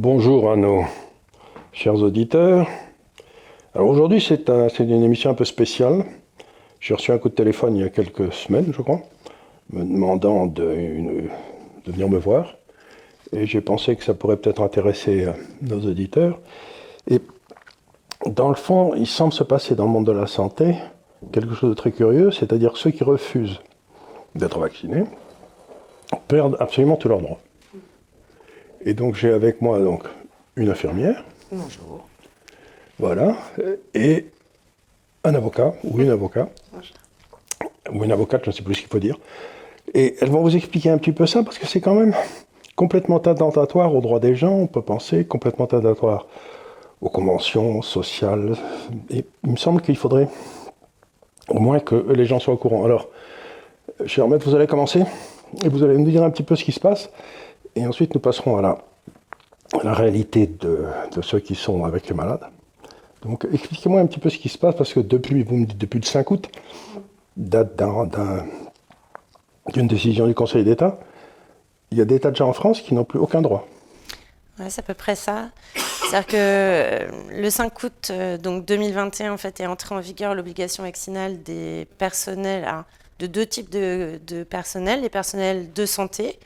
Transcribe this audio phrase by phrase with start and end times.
[0.00, 0.84] Bonjour à nos
[1.72, 2.68] chers auditeurs.
[3.74, 6.04] Alors aujourd'hui, c'est une émission un peu spéciale.
[6.78, 9.00] J'ai reçu un coup de téléphone il y a quelques semaines, je crois,
[9.72, 11.24] me demandant de,
[11.84, 12.54] venir me voir.
[13.32, 16.38] Et j'ai pensé que ça pourrait peut-être intéresser euh, nos auditeurs.
[17.10, 17.20] Et
[18.24, 20.76] dans le fond, il semble se passer dans le monde de la santé
[21.32, 23.60] quelque chose de très curieux, c'est-à-dire ceux qui refusent
[24.36, 25.06] d'être vaccinés
[26.28, 27.40] perdent absolument tous leurs droits.
[28.84, 30.04] Et donc j'ai avec moi donc
[30.56, 31.24] une infirmière.
[31.50, 32.06] Bonjour.
[32.98, 33.36] Voilà.
[33.94, 34.26] Et
[35.24, 36.48] un avocat, ou une avocat.
[37.92, 39.18] Ou une avocate, je ne sais plus ce qu'il faut dire.
[39.94, 42.14] Et elles vont vous expliquer un petit peu ça, parce que c'est quand même
[42.76, 46.26] complètement attentatoire aux droits des gens, on peut penser, complètement attentatoire
[47.00, 48.56] aux conventions sociales.
[49.10, 50.28] Et il me semble qu'il faudrait
[51.48, 52.84] au moins que les gens soient au courant.
[52.84, 53.08] Alors,
[54.06, 55.02] cher maître, vous allez commencer,
[55.64, 57.10] et vous allez nous dire un petit peu ce qui se passe.
[57.78, 58.62] Et ensuite, nous passerons à
[59.84, 60.86] la, réalité de,
[61.22, 62.44] ceux qui sont avec les malades.
[63.22, 66.00] Donc, expliquez-moi un petit peu ce qui se passe, parce que depuis, vous me depuis
[66.00, 66.48] le 5 août,
[67.36, 67.80] date
[69.72, 70.98] d'une décision du Conseil d'État,
[71.92, 73.68] il y a des tas de gens en France qui n'ont plus aucun droit.
[74.58, 75.50] Ouais, c'est à peu près ça.
[75.74, 80.34] C'est-à-dire que euh, le 5 août euh, donc 2021 en fait, est entrée en vigueur
[80.34, 82.66] l'obligation vaccinale des personnels,
[83.20, 86.40] de deux types de, de personnels, les personnels de santé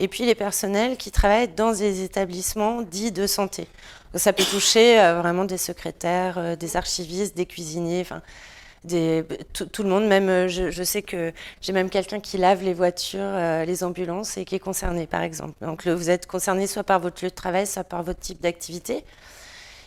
[0.00, 3.68] et puis les personnels qui travaillent dans des établissements dits de santé.
[4.12, 8.22] Donc, ça peut toucher euh, vraiment des secrétaires, euh, des archivistes, des cuisiniers, enfin
[9.52, 10.06] tout, le monde.
[10.06, 14.46] Même, euh, je, sais que j'ai même quelqu'un qui lave les voitures, les ambulances et
[14.46, 15.54] qui est concerné, par exemple.
[15.60, 19.04] Donc vous êtes concerné soit par votre lieu de travail, soit par votre type d'activité.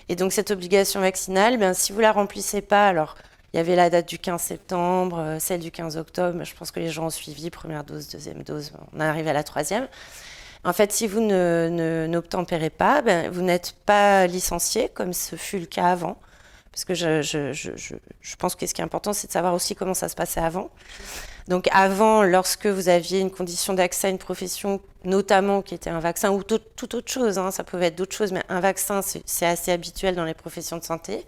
[0.09, 3.15] Et donc cette obligation vaccinale, ben, si vous la remplissez pas, alors
[3.53, 6.43] il y avait la date du 15 septembre, euh, celle du 15 octobre.
[6.43, 8.71] Je pense que les gens ont suivi première dose, deuxième dose.
[8.95, 9.87] On arrive à la troisième.
[10.63, 15.65] En fait, si vous n'obtempérez pas, ben, vous n'êtes pas licencié, comme ce fut le
[15.65, 16.17] cas avant.
[16.71, 17.71] Parce que je, je, je,
[18.21, 20.39] je pense que ce qui est important, c'est de savoir aussi comment ça se passait
[20.39, 20.71] avant.
[21.47, 25.99] Donc avant, lorsque vous aviez une condition d'accès à une profession, notamment qui était un
[25.99, 29.45] vaccin ou toute autre chose, hein, ça pouvait être d'autres choses, mais un vaccin, c'est
[29.45, 31.25] assez habituel dans les professions de santé.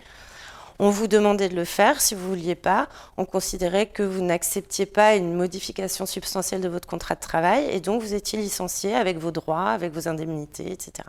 [0.80, 2.02] On vous demandait de le faire.
[2.02, 6.70] Si vous ne vouliez pas, on considérait que vous n'acceptiez pas une modification substantielle de
[6.70, 10.72] votre contrat de travail et donc vous étiez licencié avec vos droits, avec vos indemnités,
[10.72, 11.08] etc.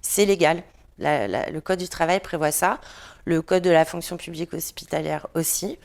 [0.00, 0.62] C'est légal.
[0.98, 2.78] le Code du travail prévoit ça.
[3.24, 5.78] Le Code de la fonction publique hospitalière aussi.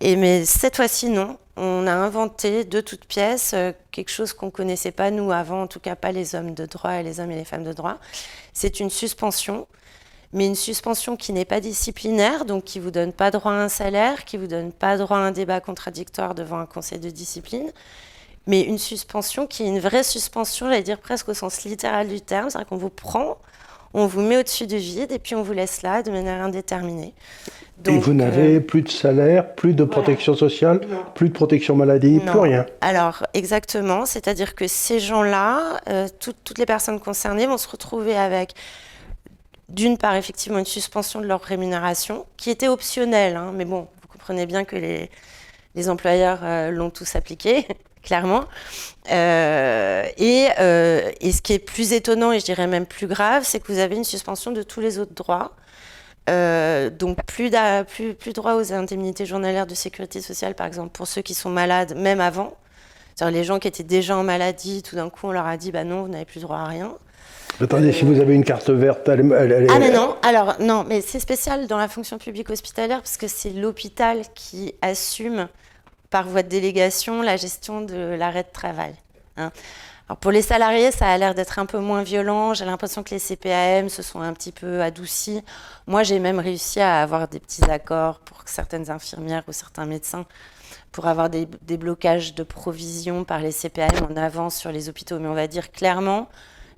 [0.00, 1.38] Et mais cette fois-ci, non.
[1.56, 5.62] On a inventé de toutes pièces euh, quelque chose qu'on ne connaissait pas, nous, avant,
[5.62, 7.72] en tout cas pas les hommes de droit et les hommes et les femmes de
[7.72, 7.98] droit.
[8.52, 9.66] C'est une suspension
[10.32, 13.56] mais une suspension qui n'est pas disciplinaire, donc qui ne vous donne pas droit à
[13.56, 16.98] un salaire, qui ne vous donne pas droit à un débat contradictoire devant un conseil
[16.98, 17.70] de discipline,
[18.46, 22.20] mais une suspension qui est une vraie suspension, j'allais dire presque au sens littéral du
[22.20, 23.38] terme, c'est-à-dire qu'on vous prend,
[23.94, 27.14] on vous met au-dessus du vide et puis on vous laisse là de manière indéterminée.
[27.78, 30.80] Donc, et vous n'avez euh, plus de salaire, plus de protection sociale,
[31.14, 32.66] plus de protection maladie, plus rien.
[32.80, 38.54] Alors, exactement, c'est-à-dire que ces gens-là, euh, toutes les personnes concernées vont se retrouver avec
[39.68, 44.08] d'une part, effectivement, une suspension de leur rémunération, qui était optionnelle, hein, mais bon, vous
[44.08, 45.10] comprenez bien que les,
[45.88, 47.66] employeurs euh, l'ont tous appliqué,
[48.02, 48.44] clairement.
[49.12, 53.44] Euh, et, euh, et, ce qui est plus étonnant, et je dirais même plus grave,
[53.44, 55.52] c'est que vous avez une suspension de tous les autres droits.
[56.26, 57.50] donc plus,
[57.86, 61.50] plus, plus droit aux indemnités journalières de sécurité sociale, par exemple, pour ceux qui sont
[61.50, 62.56] malades, même avant.
[63.14, 65.72] C'est-à-dire les gens qui étaient déjà en maladie, tout d'un coup, on leur a dit,
[65.72, 66.96] bah non, vous n'avez plus droit à rien.
[67.60, 71.00] Attendez, si vous avez une carte verte, elle, elle, Ah mais non, alors non, mais
[71.00, 75.48] c'est spécial dans la fonction publique hospitalière parce que c'est l'hôpital qui assume
[76.10, 78.94] par voie de délégation la gestion de l'arrêt de travail.
[79.36, 79.50] Hein.
[80.08, 82.54] Alors pour les salariés, ça a l'air d'être un peu moins violent.
[82.54, 85.42] J'ai l'impression que les CPAM se sont un petit peu adoucis.
[85.86, 90.24] Moi, j'ai même réussi à avoir des petits accords pour certaines infirmières ou certains médecins
[90.92, 95.18] pour avoir des, des blocages de provisions par les CPAM en avance sur les hôpitaux.
[95.18, 96.28] Mais on va dire clairement,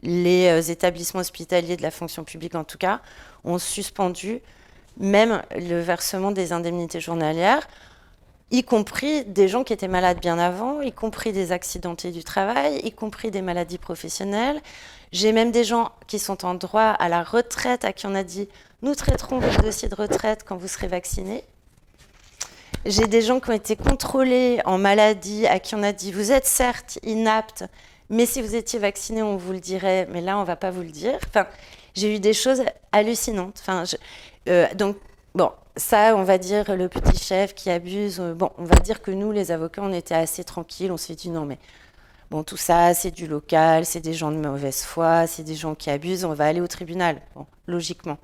[0.02, 3.00] les euh, établissements hospitaliers de la fonction publique en tout cas,
[3.44, 4.40] ont suspendu
[4.96, 7.66] même le versement des indemnités journalières,
[8.50, 12.80] y compris des gens qui étaient malades bien avant, y compris des accidentés du travail,
[12.82, 14.60] y compris des maladies professionnelles.
[15.12, 18.24] J'ai même des gens qui sont en droit à la retraite, à qui on a
[18.24, 18.48] dit
[18.82, 21.44] nous traiterons votre dossier de retraite quand vous serez vacciné.
[22.86, 26.32] J'ai des gens qui ont été contrôlés en maladie, à qui on a dit vous
[26.32, 27.64] êtes certes inapte,
[28.10, 30.82] mais si vous étiez vacciné, on vous le dirait, mais là, on va pas vous
[30.82, 31.18] le dire.
[31.28, 31.46] Enfin,
[31.94, 32.62] j'ai eu des choses
[32.92, 33.58] hallucinantes.
[33.60, 33.84] Enfin,
[34.48, 34.96] euh, donc,
[35.34, 38.20] bon, ça, on va dire le petit chef qui abuse.
[38.20, 40.92] Euh, bon, on va dire que nous, les avocats, on était assez tranquilles.
[40.92, 41.58] On s'est dit non, mais
[42.30, 45.74] Bon, tout ça, c'est du local, c'est des gens de mauvaise foi, c'est des gens
[45.74, 47.20] qui abusent, on va aller au tribunal,
[47.66, 48.18] logiquement.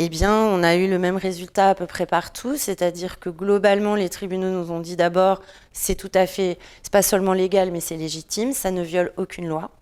[0.00, 3.96] Eh bien, on a eu le même résultat à peu près partout, c'est-à-dire que globalement,
[3.96, 5.42] les tribunaux nous ont dit d'abord,
[5.72, 9.48] c'est tout à fait, c'est pas seulement légal, mais c'est légitime, ça ne viole aucune
[9.48, 9.72] loi.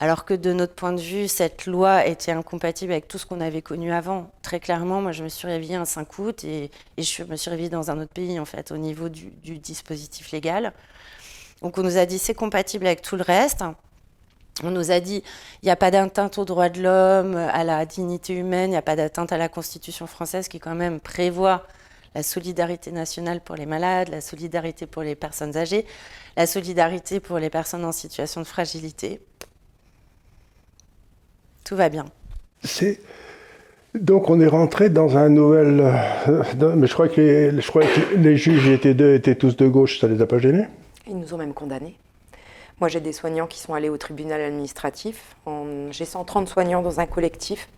[0.00, 3.40] Alors que de notre point de vue, cette loi était incompatible avec tout ce qu'on
[3.40, 4.32] avait connu avant.
[4.42, 7.68] Très clairement, moi, je me suis réveillée un 5 août et, je me suis réveillée
[7.68, 10.72] dans un autre pays, en fait, au niveau du, du dispositif légal.
[11.62, 13.62] Donc, on nous a dit c'est compatible avec tout le reste.
[14.64, 15.22] On nous a dit
[15.62, 18.76] il n'y a pas d'atteinte aux droits de l'homme, à la dignité humaine, il n'y
[18.76, 21.66] a pas d'atteinte à la Constitution française qui quand même prévoit
[22.14, 25.84] la solidarité nationale pour les malades, la solidarité pour les personnes âgées,
[26.36, 29.20] la solidarité pour les personnes en situation de fragilité.
[31.64, 32.06] Tout va bien.
[32.62, 33.00] C'est
[33.94, 35.80] donc on est rentré dans un nouvel.
[35.80, 39.56] Euh, mais je crois que les, je crois que les juges étaient deux, étaient tous
[39.56, 40.66] de gauche, ça les a pas gênés?
[41.06, 41.96] Ils nous ont même condamnés.
[42.78, 45.34] Moi, j'ai des soignants qui sont allés au tribunal administratif.
[45.90, 47.68] J'ai 130 soignants dans un collectif.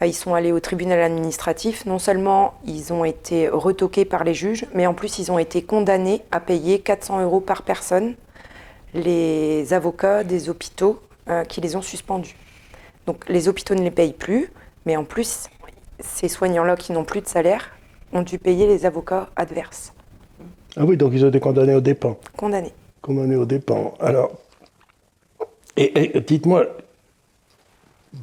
[0.00, 1.86] Euh, ils sont allés au tribunal administratif.
[1.86, 5.62] Non seulement ils ont été retoqués par les juges, mais en plus ils ont été
[5.62, 8.14] condamnés à payer 400 euros par personne
[8.94, 12.36] les avocats des hôpitaux euh, qui les ont suspendus.
[13.06, 14.50] Donc les hôpitaux ne les payent plus,
[14.86, 15.48] mais en plus,
[15.98, 17.70] ces soignants-là qui n'ont plus de salaire
[18.12, 19.92] ont dû payer les avocats adverses.
[20.76, 22.16] Ah oui, donc ils ont été condamnés au dépens.
[22.36, 22.72] Condamnés
[23.06, 23.94] on est au dépens.
[24.00, 24.32] Alors,
[25.76, 26.66] et, dites-moi,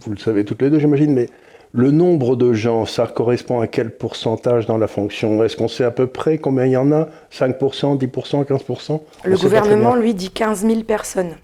[0.02, 1.30] vous le savez toutes les deux, j'imagine, mais
[1.72, 5.44] le nombre de gens, ça correspond à quel pourcentage dans la fonction?
[5.44, 7.08] Est-ce qu'on sait à peu près combien il y en a?
[7.32, 11.36] 5%, 10%, 15% Le gouvernement, lui, dit 15 000 personnes.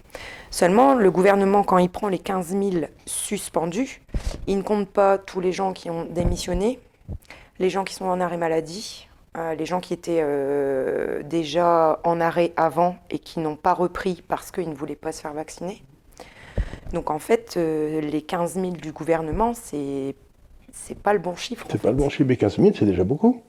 [0.50, 2.62] Seulement, le gouvernement, quand il prend les 15 000
[3.06, 4.02] suspendus,
[4.46, 6.78] il ne compte pas tous les gens qui ont démissionné,
[7.58, 9.08] les gens qui sont en arrêt maladie,
[9.38, 14.22] euh, les gens qui étaient euh, déjà en arrêt avant et qui n'ont pas repris
[14.28, 15.82] parce qu'ils ne voulaient pas se faire vacciner.
[16.92, 20.14] Donc en fait, euh, les 15 000 du gouvernement, c'est
[20.70, 21.66] c'est pas le bon chiffre.
[21.70, 23.42] C'est pas le bon chiffre, mais 15 000, c'est déjà beaucoup.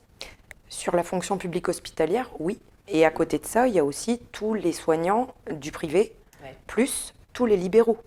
[0.70, 2.60] Sur la fonction publique hospitalière, oui.
[2.88, 6.14] Et à côté de ça, il y a aussi tous les soignants du privé,
[6.68, 7.98] plus tous les libéraux.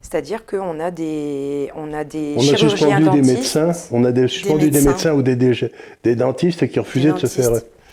[0.00, 4.28] C'est-à-dire qu'on a des, on a des on a suspendu des médecins, on a des,
[4.28, 7.50] suspendu des médecins, ou des, des, dentistes qui refusaient de se faire.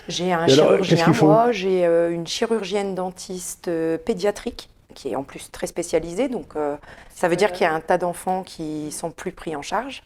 [0.07, 5.51] J'ai un chirurgien, moi, j'ai euh, une chirurgienne dentiste euh, pédiatrique qui est en plus
[5.51, 6.77] très spécialisée, donc euh,
[7.13, 10.03] ça veut dire qu'il y a un tas d'enfants qui sont plus pris en charge.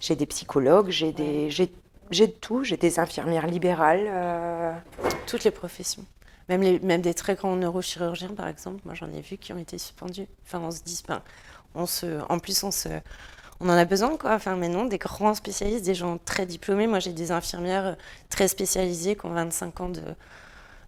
[0.00, 4.10] J'ai des psychologues, j'ai des, j'ai de tout, j'ai des infirmières libérales.
[5.26, 6.04] Toutes les professions.
[6.48, 10.26] Même, des très grands neurochirurgiens, par exemple, moi j'en ai vu qui ont été suspendus.
[10.44, 11.02] Enfin, on se dit,
[11.74, 14.38] en plus, on, en a besoin, quoi.
[14.56, 16.86] Mais non, des grands spécialistes, des gens très diplômés.
[16.86, 17.96] Moi, j'ai des infirmières
[18.28, 19.92] très spécialisées qui ont 25 ans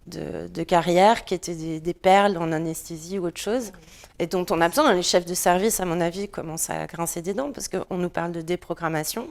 [0.07, 3.71] de, carrière, qui étaient des, des, perles en anesthésie ou autre chose,
[4.19, 4.93] et dont on a besoin.
[4.93, 8.09] Les chefs de service, à mon avis, commencent à grincer des dents parce qu'on nous
[8.09, 9.29] parle de déprogrammation.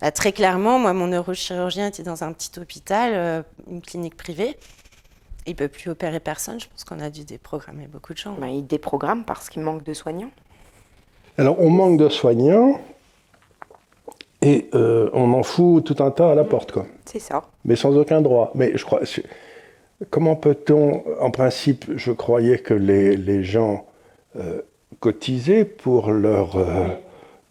[0.00, 4.58] Bah, très clairement, moi, mon neurochirurgien était dans un petit hôpital, euh, une clinique privée.
[5.46, 6.58] Il ne peut plus opérer personne.
[6.58, 8.34] Je pense qu'on a dû déprogrammer beaucoup de gens.
[8.38, 10.30] Ben, il déprogramme parce qu'il manque de soignants.
[11.36, 12.80] Alors, on manque de soignants
[14.40, 16.72] et euh, on en fout tout un tas à la porte.
[16.72, 16.86] quoi.
[17.04, 17.42] C'est ça.
[17.64, 18.52] Mais sans aucun droit.
[18.54, 19.00] Mais je crois.
[20.10, 21.02] Comment peut-on.
[21.20, 23.86] En principe, je croyais que les, les gens
[24.36, 24.62] euh,
[25.00, 26.56] cotisaient pour leur.
[26.56, 26.88] Euh,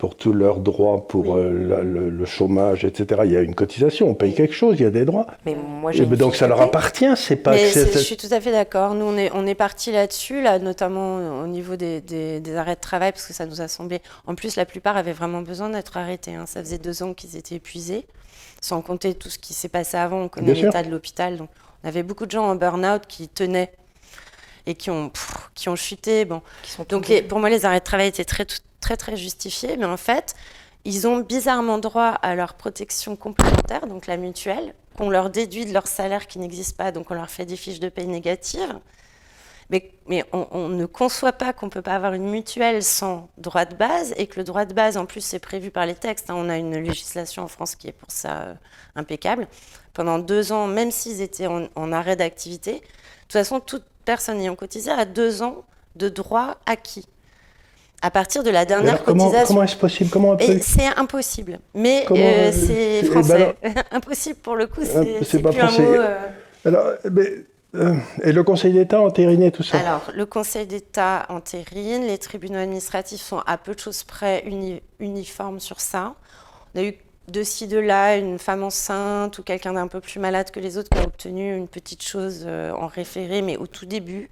[0.04, 3.22] pour tous leurs droits, pour euh, le, chômage, etc.
[3.24, 5.28] Il y a une cotisation, on paye quelque chose, il y a des droits.
[5.46, 7.52] Mais moi, ben donc ça leur appartient, c'est pas.
[7.52, 8.96] Mais je suis tout à fait d'accord.
[8.96, 12.82] Nous, on est, on est parti là-dessus, là, notamment au niveau des, des, arrêts de
[12.82, 14.02] travail, parce que ça nous a semblé.
[14.28, 16.36] En plus, la plupart avaient vraiment besoin d'être arrêtés.
[16.36, 16.48] Hein.
[16.48, 18.06] Ça faisait deux ans qu'ils étaient épuisés,
[18.60, 20.24] sans compter tout ce qui s'est passé avant.
[20.24, 21.48] On connaît l'état de l'hôpital, donc
[21.82, 23.72] on avait beaucoup de gens en burn-out qui tenaient
[24.66, 25.14] et qui ont,
[25.56, 26.26] qui ont chuté.
[26.26, 26.42] Bon.
[26.90, 28.46] donc pour moi, les arrêts de travail étaient très
[28.84, 30.36] très très justifié, mais en fait,
[30.84, 35.74] ils ont bizarrement droit à leur protection complémentaire, donc la mutuelle, qu'on leur déduit de
[35.74, 38.80] leur salaire qui n'existe pas, donc on leur fait des fiches de paye négatives.
[39.70, 43.74] Mais, on, ne conçoit pas qu'on ne peut pas avoir une mutuelle sans droit de
[43.74, 46.30] base et que le droit de base, en plus, c'est prévu par les textes.
[46.30, 46.36] Hein.
[46.38, 48.54] On a une législation en France qui est pour ça euh,
[48.96, 49.48] impeccable.
[49.94, 52.80] Pendant deux ans, même s'ils étaient en, en arrêt d'activité, de
[53.22, 55.64] toute façon, toute personne ayant cotisé a deux ans
[55.96, 57.08] de droit acquis
[58.04, 59.48] à partir de la dernière cotisation.
[59.48, 60.10] Comment est-ce possible?
[60.12, 61.60] Comment C'est impossible.
[61.74, 63.56] Mais euh, c'est ben français.
[63.92, 65.82] impossible pour le coup, c'est pas plus français.
[65.82, 65.94] un mot.
[65.94, 66.18] Euh.
[66.66, 66.86] Alors,
[67.76, 69.80] euh, et le Conseil d'État entériné tout ça?
[69.80, 74.44] Alors, le Conseil d'État entérine, les tribunaux administratifs sont à peu de choses près
[75.00, 76.14] uniformes sur ça.
[76.76, 76.96] On a eu
[77.32, 80.78] de ci, de là, une femme enceinte ou quelqu'un d'un peu plus malade que les
[80.78, 84.30] autres qui a obtenu une petite chose en référé, mais au tout début.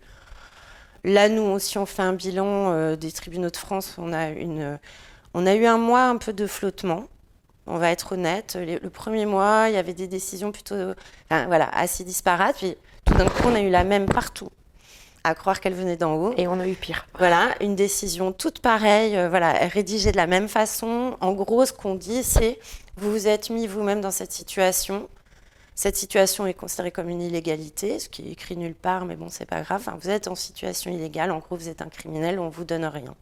[1.03, 3.96] Là, nous aussi, on fait un bilan des tribunaux de France.
[3.98, 4.79] On a, une,
[5.34, 7.05] on a eu un mois un peu de flottement.
[7.67, 8.58] On va être honnête.
[8.60, 10.75] le premier mois, il y avait des décisions plutôt
[11.29, 12.58] voilà, assez disparates.
[12.58, 14.50] Puis tout d'un coup, on a eu la même partout
[15.24, 16.34] à croire qu'elle venait d'en haut.
[16.38, 17.08] Et on a eu pire.
[17.17, 21.15] Voilà, une décision toute pareille, euh, voilà, rédigée de la même façon.
[21.22, 22.60] En gros, ce qu'on dit, c'est
[22.98, 25.08] vous vous êtes mis vous-même dans cette situation.
[25.81, 29.29] Cette situation est considérée comme une illégalité, ce qui est écrit nulle part, mais bon,
[29.29, 29.89] c'est pas grave.
[30.00, 33.15] vous êtes en situation illégale, en gros, vous êtes un criminel, on vous donne rien.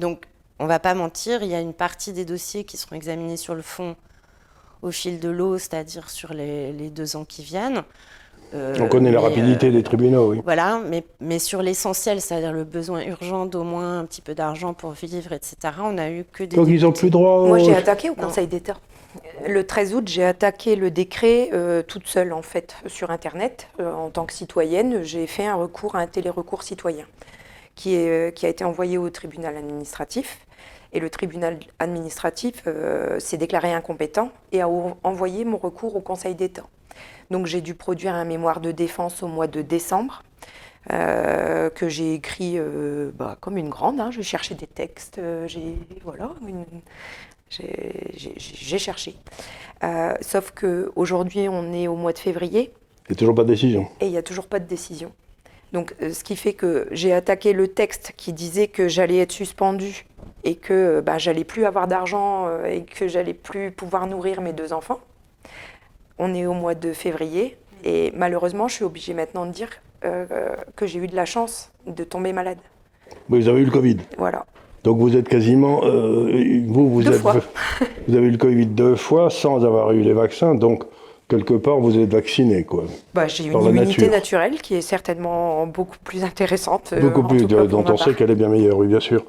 [0.00, 0.24] Donc,
[0.58, 3.54] on va pas mentir, il y a une partie des dossiers qui seront examinés sur
[3.54, 3.94] le fond
[4.82, 7.84] au fil de l'eau, c'est-à-dire sur les, les, deux ans qui viennent.
[8.52, 10.40] Euh, on connaît la rapidité des tribunaux, oui.
[10.42, 14.74] Voilà, mais, mais sur l'essentiel, c'est-à-dire le besoin urgent d'au moins un petit peu d'argent
[14.74, 16.56] pour vivre, etc., on n'a eu que des.
[16.56, 18.74] Donc ils n'ont plus droit Moi, j'ai attaqué au Conseil d'État.
[19.46, 23.68] Le 13 août, j'ai attaqué le décret euh, toute seule, en fait, sur Internet.
[23.80, 27.06] Euh, en tant que citoyenne, j'ai fait un recours, un télérecours citoyen,
[27.74, 30.46] qui, est, qui a été envoyé au tribunal administratif.
[30.92, 32.68] Et le tribunal administratif
[33.18, 36.62] s'est déclaré incompétent et a envoyé mon recours au Conseil d'État.
[37.32, 40.22] Donc j'ai dû produire un mémoire de défense au mois de décembre.
[40.92, 44.00] Euh, que j'ai écrit euh, bah, comme une grande.
[44.00, 44.10] Hein.
[44.10, 46.30] J'ai cherché des textes, euh, j'ai voilà,
[47.56, 49.14] j'ai cherché.
[50.20, 52.72] sauf que aujourd'hui, on est au mois de février.
[53.08, 53.86] Il n'y a toujours pas de décision.
[54.00, 55.12] Et il n'y a toujours pas de décision.
[55.72, 60.06] Donc, ce qui fait que j'ai attaqué le texte qui disait que j'allais être suspendue
[60.44, 64.72] et que bah, j'allais plus avoir d'argent et que j'allais plus pouvoir nourrir mes deux
[64.72, 65.00] enfants.
[66.18, 69.68] On est au mois de février et malheureusement, je suis obligée maintenant de dire
[70.04, 70.26] euh,
[70.76, 72.58] que j'ai eu de la chance de tomber malade.
[73.28, 74.46] Vous avez eu le Covid Voilà.
[74.84, 75.80] Donc vous êtes quasiment.
[75.84, 77.36] Euh, vous, vous, êtes, fois.
[78.08, 80.84] vous avez eu le Covid deux fois sans avoir eu les vaccins, donc
[81.28, 82.64] quelque part vous êtes vacciné.
[82.64, 86.92] Quoi, bah, j'ai une immunité naturelle qui est certainement beaucoup plus intéressante.
[86.92, 89.24] Euh, beaucoup plus, dont on sait qu'elle est bien meilleure, oui, bien sûr.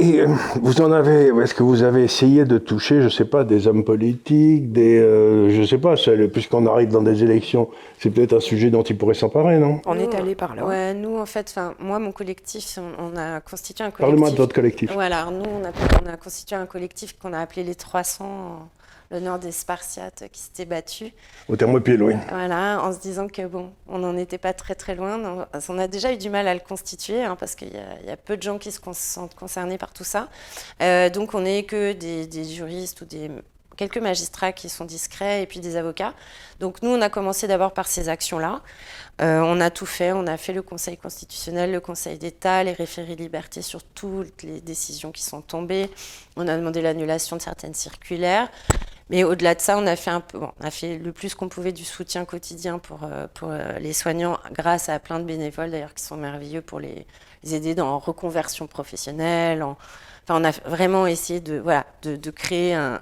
[0.00, 0.28] Et euh,
[0.62, 3.66] vous en avez, est-ce que vous avez essayé de toucher, je ne sais pas, des
[3.66, 5.94] hommes politiques, des, euh, je ne sais pas,
[6.32, 9.80] puisqu'on arrive dans des élections, c'est peut-être un sujet dont ils pourraient s'emparer, non?
[9.86, 10.64] On est allé par là.
[10.64, 14.00] Ouais, nous en fait, moi mon collectif, on, a constitué un collectif.
[14.00, 14.92] Parlez-moi de votre collectif.
[14.92, 15.72] Voilà, nous on a,
[16.04, 18.68] on a constitué un collectif qu'on a appelé les 300
[19.10, 21.12] l'honneur des Spartiates qui s'étaient battus.
[21.48, 22.14] Au Thermopyle, oui.
[22.28, 25.46] Voilà, en se disant que bon, on n'en était pas très très loin.
[25.68, 28.36] On a déjà eu du mal à le constituer hein, parce qu'il y, a peu
[28.36, 30.28] de gens qui se sentent concernés par tout ça.
[30.82, 33.30] Euh, donc on n'est que des, juristes ou des
[33.76, 36.12] quelques magistrats qui sont discrets et puis des avocats.
[36.58, 38.62] Donc nous, on a commencé d'abord par ces actions-là.
[39.20, 42.72] Euh, on a tout fait, on a fait le Conseil constitutionnel, le Conseil d'État, les
[42.72, 45.90] référés liberté sur toutes les décisions qui sont tombées.
[46.36, 48.50] On a demandé l'annulation de certaines circulaires.
[49.10, 51.48] Mais au-delà de ça, on a fait un peu, on a fait le plus qu'on
[51.48, 55.70] pouvait du soutien quotidien pour, euh, pour euh, les soignants, grâce à plein de bénévoles
[55.70, 57.06] d'ailleurs qui sont merveilleux pour les,
[57.50, 59.62] aider dans la reconversion professionnelle.
[59.62, 59.76] enfin,
[60.28, 63.00] on a vraiment essayé de, voilà, de, de créer un,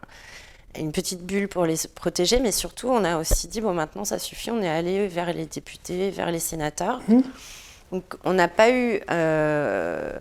[0.78, 4.18] une petite bulle pour les protéger, mais surtout, on a aussi dit bon, maintenant ça
[4.18, 7.00] suffit, on est allé vers les députés, vers les sénateurs.
[7.08, 7.20] Mmh.
[7.92, 10.12] Donc, on n'a pas eu, euh,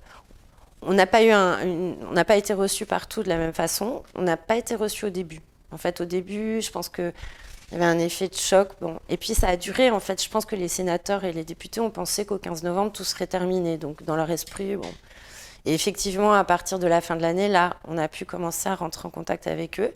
[0.82, 1.60] on n'a pas eu un,
[2.10, 4.04] on n'a pas été reçu partout de la même façon.
[4.14, 5.42] On n'a pas été reçu au début.
[5.76, 7.12] En fait, au début, je pense que
[7.72, 8.70] il y avait un effet de choc.
[9.10, 10.24] Et puis ça a duré, en fait.
[10.24, 13.28] Je pense que les sénateurs et les députés ont pensé qu'au 15 novembre, tout serait
[13.28, 13.78] terminé.
[13.78, 14.90] Donc dans leur esprit, bon.
[15.66, 18.76] Et effectivement, à partir de la fin de l'année, là, on a pu commencer à
[18.76, 19.94] rentrer en contact avec eux.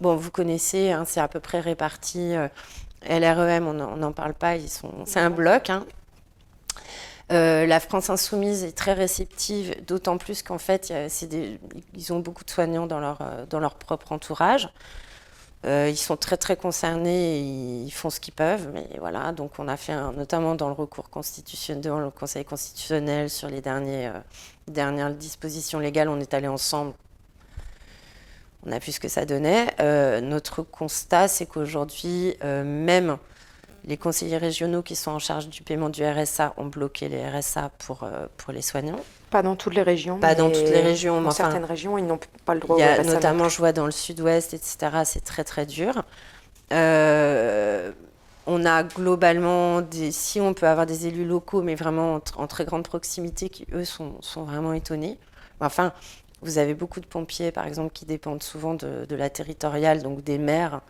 [0.00, 2.36] Bon, vous connaissez, hein, c'est à peu près réparti.
[2.36, 2.48] Euh,
[3.08, 4.68] LREM, on n'en parle pas, ils
[5.06, 5.70] c'est un bloc.
[5.70, 5.86] Hein.
[7.30, 10.92] Euh, la France insoumise est très réceptive, d'autant plus qu'en fait,
[11.94, 14.68] ils ont beaucoup de soignants dans leur, euh, dans leur propre entourage.
[15.64, 19.32] Ils sont très très concernés ils font ce qu'ils peuvent, mais voilà.
[19.32, 23.60] Donc on a fait notamment dans le recours constitutionnel, dans le Conseil constitutionnel sur les
[23.60, 24.12] derniers,
[24.66, 26.94] dernières dispositions légales, on est allé ensemble
[28.66, 29.68] on a vu ce que ça donnait.
[29.80, 33.16] Euh, notre constat, c'est qu'aujourd'hui, euh, même
[33.88, 37.70] les conseillers régionaux qui sont en charge du paiement du RSA ont bloqué les RSA
[37.78, 39.00] pour, euh, pour les soignants.
[39.30, 40.20] Pas dans toutes les régions.
[40.20, 41.20] Pas dans toutes les régions.
[41.20, 43.02] Dans certaines régions, ils n'ont pas le droit au RSA.
[43.04, 46.04] Notamment, je vois dans le sud-ouest, etc., c'est très très dur.
[46.70, 52.46] on a globalement, des, si on peut avoir des élus locaux, mais vraiment en, en
[52.46, 55.18] très grande proximité, qui eux sont, sont vraiment étonnés.
[55.60, 55.92] Enfin,
[56.42, 60.38] vous avez beaucoup de pompiers, par exemple, qui dépendent souvent de, la territoriale, donc des
[60.38, 60.80] maires,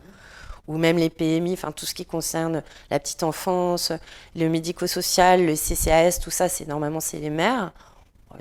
[0.69, 3.91] ou même les PMI, enfin tout ce qui concerne la petite enfance,
[4.37, 7.73] le médico-social, le CCAS, tout ça, c'est normalement c'est les maires.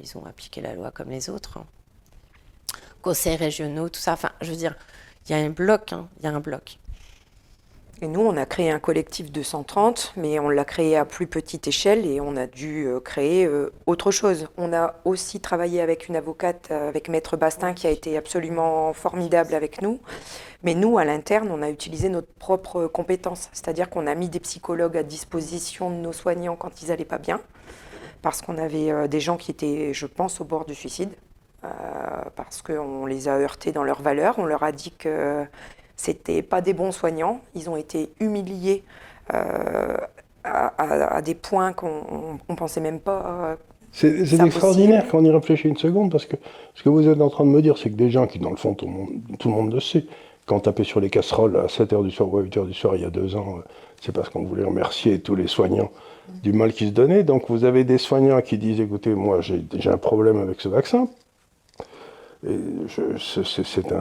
[0.04, 1.58] ils ont appliqué la loi comme les autres.
[1.58, 1.66] Hein.
[3.02, 4.14] Conseils régionaux, tout ça.
[4.14, 4.76] Enfin, je veux dire,
[5.26, 6.78] il y a un bloc, hein, il y a un bloc.
[8.00, 11.26] Et nous, on a créé un collectif de 130, mais on l'a créé à plus
[11.26, 14.50] petite échelle et on a dû euh, créer euh, autre chose.
[14.56, 18.94] On a aussi travaillé avec une avocate, euh, avec Maître Bastin, qui a été absolument
[18.94, 20.00] formidable avec nous.
[20.62, 23.50] Mais nous, à l'interne, on a utilisé notre propre compétence.
[23.52, 27.18] C'est-à-dire qu'on a mis des psychologues à disposition de nos soignants quand ils n'allaient pas
[27.18, 27.42] bien,
[28.22, 31.10] parce qu'on avait des gens qui étaient, je pense, au bord du suicide.
[32.36, 34.36] parce qu'on les a heurtés dans leurs valeurs.
[34.38, 35.46] On leur a dit que
[35.98, 37.42] c'était pas des bons soignants.
[37.56, 38.84] Ils ont été humiliés
[39.34, 39.98] euh,
[40.44, 43.26] à, des points qu'on ne pensait même pas.
[43.26, 43.56] Euh,
[43.92, 46.36] c'est extraordinaire quand on y réfléchit une seconde, parce que
[46.76, 48.52] ce que vous êtes en train de me dire, c'est que des gens qui, dans
[48.52, 50.06] le fond, tout le monde, tout le, monde le sait,
[50.46, 52.96] quand on tapait sur les casseroles à 7h du soir ou à 8h du soir
[52.96, 53.62] il y a deux ans, euh,
[54.00, 55.92] c'est parce qu'on voulait remercier tous les soignants
[56.44, 57.24] du mal qui se donnait.
[57.24, 61.08] Donc vous avez des soignants qui disent, écoutez, moi j'ai un problème avec ce vaccin,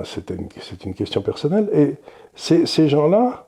[0.04, 0.48] c'est une,
[0.84, 1.68] une, question personnelle.
[1.72, 1.94] Et
[2.34, 3.46] ces, gens-là,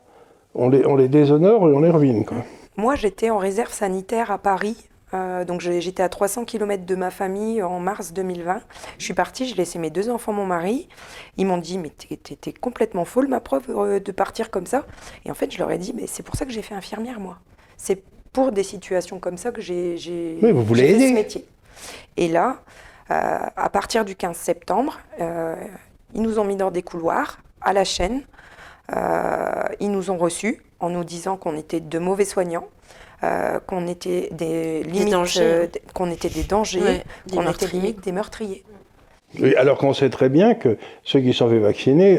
[0.54, 2.24] on les, on les déshonore et on les ruine.
[2.24, 2.38] Quoi.
[2.76, 4.76] Moi, j'étais en réserve sanitaire à Paris.
[5.14, 8.60] Euh, donc j'étais à 300 km de ma famille en mars 2020.
[8.98, 10.88] Je suis partie, j'ai laissé mes deux enfants, mon mari.
[11.38, 14.84] Ils m'ont dit, mais t'es complètement folle, ma prof, euh, de partir comme ça.
[15.24, 17.20] Et en fait, je leur ai dit, mais c'est pour ça que j'ai fait infirmière,
[17.20, 17.38] moi.
[17.76, 18.02] C'est
[18.32, 21.46] pour des situations comme ça que j'ai oui, vous voulez fait ce métier.
[22.16, 22.62] Et là,
[23.10, 25.54] à partir du 15 septembre, euh,
[26.14, 28.22] ils nous ont mis dans des couloirs à la chaîne.
[28.94, 32.68] Euh, ils nous ont reçus en nous disant qu'on était de mauvais soignants,
[33.66, 35.14] qu'on était des limites,
[35.92, 38.64] qu'on était des dangers, qu'on était limite des meurtriers.
[39.40, 42.18] Oui, alors qu'on sait très bien que ceux qui sont fait vacciner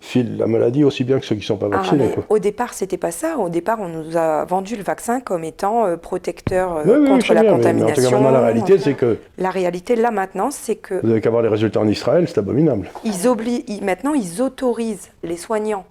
[0.00, 2.10] filent la maladie aussi bien que ceux qui ne sont pas ah, vaccinés.
[2.28, 3.38] Au départ, c'était pas ça.
[3.38, 7.44] Au départ, on nous a vendu le vaccin comme étant euh, protecteur euh, contre la
[7.44, 8.22] contamination.
[8.22, 9.18] Mais la réalité, c'est que...
[9.38, 11.00] La réalité, là, maintenant, c'est que...
[11.00, 12.90] Vous n'avez qu'à voir les résultats en Israël, c'est abominable.
[13.04, 15.84] Ils obligent, maintenant, ils autorisent les soignants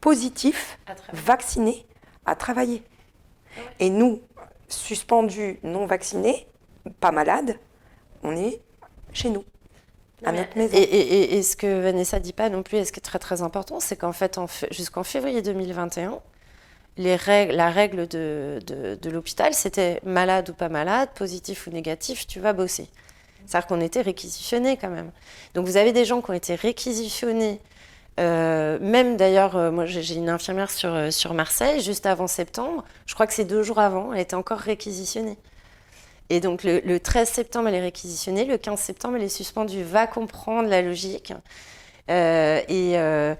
[0.00, 0.78] positifs,
[1.12, 1.84] vaccinés,
[2.24, 2.82] à travailler.
[3.80, 4.20] Et nous,
[4.68, 6.46] suspendus, non vaccinés,
[7.00, 7.56] pas malades,
[8.22, 8.60] on est
[9.12, 9.44] chez nous.
[10.26, 13.80] Et, ce que Vanessa dit pas non plus, et ce qui est très très important,
[13.80, 14.38] c'est qu'en fait,
[14.70, 16.18] jusqu'en février 2021,
[16.96, 22.26] les règles, la règle de, de, l'hôpital, c'était malade ou pas malade, positif ou négatif,
[22.26, 22.88] tu vas bosser.
[23.46, 25.12] C'est-à-dire qu'on était réquisitionnés quand même.
[25.54, 27.60] Donc vous avez des gens qui ont été réquisitionnés,
[28.18, 32.84] euh, même d'ailleurs, euh, moi j'ai une infirmière sur, euh, sur Marseille, juste avant septembre,
[33.06, 35.38] je crois que c'est deux jours avant, elle était encore réquisitionnée.
[36.30, 39.82] Et donc le, 13 septembre, elle est réquisitionnée, le 15 septembre, elle est suspendue.
[39.82, 41.32] Va comprendre la logique.
[42.10, 43.34] Euh, euh,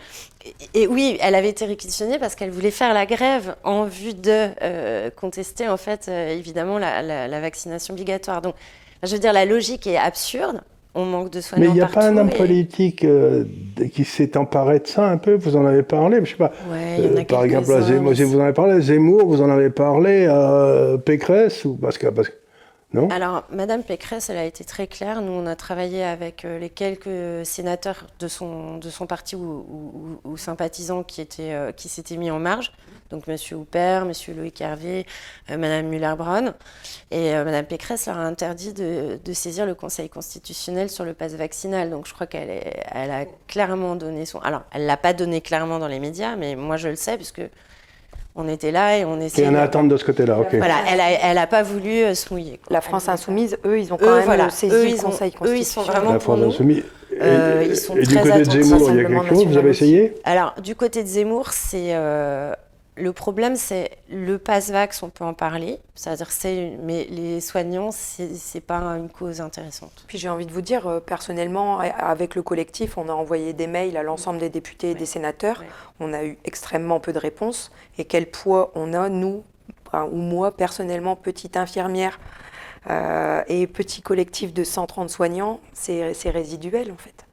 [0.74, 4.48] et, oui, elle avait été réquisitionnée parce qu'elle voulait faire la grève en vue de
[4.62, 8.42] euh, contester, en fait, évidemment, la, vaccination obligatoire.
[8.42, 8.54] Donc,
[9.02, 10.62] je veux dire, la logique est absurde.
[10.94, 13.06] On manque de soignants Mais il n'y a pas un homme politique
[13.92, 15.34] qui s'est emparé de ça un peu?
[15.34, 16.52] Vous en avez parlé, je sais pas.
[17.28, 20.26] par exemple, Zemmour, vous en avez parlé, Zemmour, vous en avez parlé,
[21.04, 22.34] Pécresse, ou parce que, parce que
[22.96, 25.20] alors, Madame Pécresse, elle a été très claire.
[25.20, 31.20] Nous, on a travaillé avec euh, les quelques sénateurs de son, parti ou, sympathisants qui,
[31.20, 32.72] étaient, euh, qui s'étaient mis en marge.
[33.10, 35.06] Donc, Monsieur Houpert, Monsieur Loïc Hervé,
[35.50, 36.54] euh, Madame Muller-Brown.
[37.10, 41.90] Et Madame Pécresse leur a interdit de, saisir le Conseil constitutionnel sur le passe vaccinal.
[41.90, 42.48] Donc, je crois qu'elle
[42.90, 44.38] elle a clairement donné son.
[44.40, 47.16] Alors, elle ne l'a pas donné clairement dans les médias, mais moi, je le sais,
[47.16, 47.42] puisque
[48.34, 49.48] on était là et on essayait.
[49.48, 50.54] Il y en a attente de ce côté-là, ok.
[50.54, 50.76] Voilà,
[51.22, 52.60] elle n'a pas voulu euh, se mouiller.
[52.70, 55.54] La France insoumise, eux, ils ont quand même saisi eux, le Conseil constitutionnel.
[55.54, 56.84] Eux, ils sont vraiment La France insoumise.
[57.20, 59.70] Euh, ils sont et du côté de Zemmour, il y a quelque chose Vous avez
[59.70, 60.14] essayé?
[60.24, 62.52] Alors, du côté de Zemmour, c'est euh,
[62.98, 68.34] le problème, c'est le pass-vax, on peut en parler, c'est-à-dire c'est, mais les soignants, c'est,
[68.34, 70.04] c'est pas une cause intéressante.
[70.06, 73.66] Puis j'ai envie de vous dire, euh, personnellement, avec le collectif, on a envoyé des
[73.66, 75.64] mails à l'ensemble des députés et des sénateurs.
[76.00, 77.70] On a eu extrêmement peu de réponses.
[77.98, 79.44] Et quel poids on a, nous,
[79.94, 82.18] ou moi, personnellement, petite infirmière
[82.90, 87.27] euh, et petit collectif de 130 soignants, c'est, c'est résiduel en fait.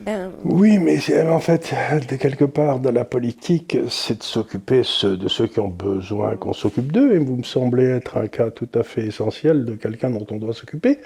[0.00, 1.74] Ben, oui, mais en fait,
[2.20, 6.92] quelque part, dans la politique, c'est de s'occuper de ceux qui ont besoin qu'on s'occupe
[6.92, 10.26] d'eux, et vous me semblez être un cas tout à fait essentiel de quelqu'un dont
[10.30, 10.98] on doit s'occuper.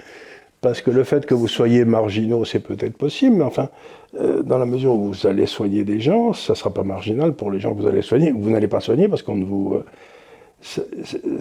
[0.61, 3.69] Parce que le fait que vous soyez marginaux, c'est peut-être possible, mais enfin,
[4.15, 7.33] euh, dans la mesure où vous allez soigner des gens, ça ne sera pas marginal
[7.33, 8.31] pour les gens que vous allez soigner.
[8.31, 9.73] Vous n'allez pas soigner parce qu'on ne vous.
[9.73, 9.85] Euh,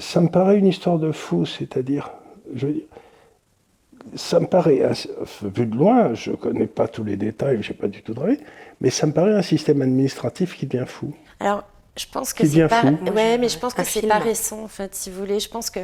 [0.00, 2.10] ça, me paraît une histoire de fou, c'est-à-dire,
[2.52, 2.82] je veux dire,
[4.14, 4.82] ça me paraît,
[5.42, 8.14] vu de loin, je ne connais pas tous les détails, je n'ai pas du tout
[8.14, 8.40] travaillé,
[8.80, 11.14] mais ça me paraît un système administratif qui devient fou.
[11.40, 11.64] Alors,
[11.96, 12.84] je pense que c'est pas.
[12.84, 15.40] Ouais, mais je pense que c'est pas récent, en fait, si vous voulez.
[15.40, 15.80] Je pense que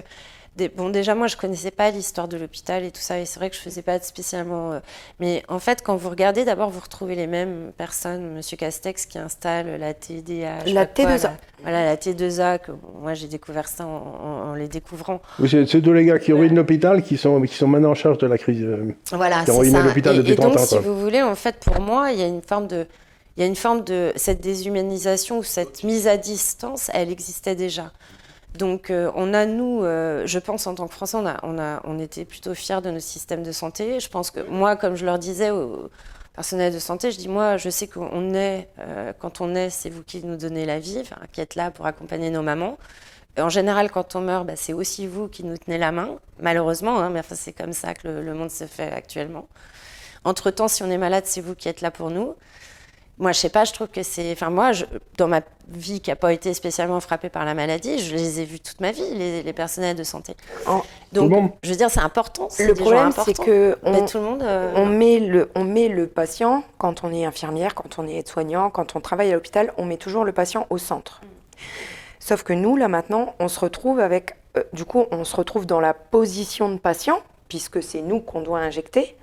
[0.76, 3.50] bon, déjà, moi, je connaissais pas l'histoire de l'hôpital et tout ça, et c'est vrai
[3.50, 4.72] que je faisais pas spécialement.
[4.72, 4.80] Euh,
[5.20, 8.34] mais en fait, quand vous regardez, d'abord, vous retrouvez les mêmes personnes.
[8.34, 10.64] Monsieur Castex qui installe la TDA.
[10.66, 11.30] La T2A.
[11.62, 15.20] voilà, la T2A, que moi, j'ai découvert ça en, les découvrant.
[15.38, 18.18] Oui, c'est tous les gars qui ruinent l'hôpital qui sont, qui sont maintenant en charge
[18.18, 18.62] de la crise.
[18.62, 19.82] Euh, voilà, c'est ça.
[19.82, 22.26] l'hôpital depuis et, et donc, si vous voulez, en fait, pour moi, il y a
[22.26, 22.86] une forme de.
[23.36, 27.54] Il y a une forme de cette déshumanisation ou cette mise à distance, elle existait
[27.54, 27.92] déjà.
[28.54, 31.58] Donc euh, on a, nous, euh, je pense en tant que Français, on, a, on,
[31.58, 34.00] a, on était plutôt fiers de notre système de santé.
[34.00, 35.90] Je pense que moi, comme je leur disais aux
[36.34, 39.90] personnels de santé, je dis moi, je sais qu'on est, euh, quand on est, c'est
[39.90, 42.78] vous qui nous donnez la vie, qui êtes là pour accompagner nos mamans.
[43.38, 46.98] en général, quand on meurt, bah, c'est aussi vous qui nous tenez la main, malheureusement,
[47.00, 49.48] hein, mais enfin, c'est comme ça que le monde se fait actuellement.
[50.24, 52.34] Entre-temps, si on est malade, c'est vous qui êtes là pour nous.
[53.18, 54.30] Moi, je sais pas, je trouve que c'est.
[54.32, 54.84] Enfin, moi, je,
[55.16, 58.44] dans ma vie qui n'a pas été spécialement frappée par la maladie, je les ai
[58.44, 60.36] vus toute ma vie, les, personnels de santé.
[61.12, 62.48] Donc, je veux dire, c'est important.
[62.60, 66.06] Le problème, c'est que on, tout le monde, euh, on, met le, on met le
[66.06, 69.84] patient, quand on est infirmière, quand on est aide-soignant, quand on travaille à l'hôpital, on
[69.84, 71.20] met toujours le patient au centre.
[72.20, 74.36] Sauf que nous, là maintenant, on se retrouve avec.
[74.56, 78.42] Euh, du coup, on se retrouve dans la position de patient, puisque c'est nous qu'on
[78.42, 79.16] doit injecter.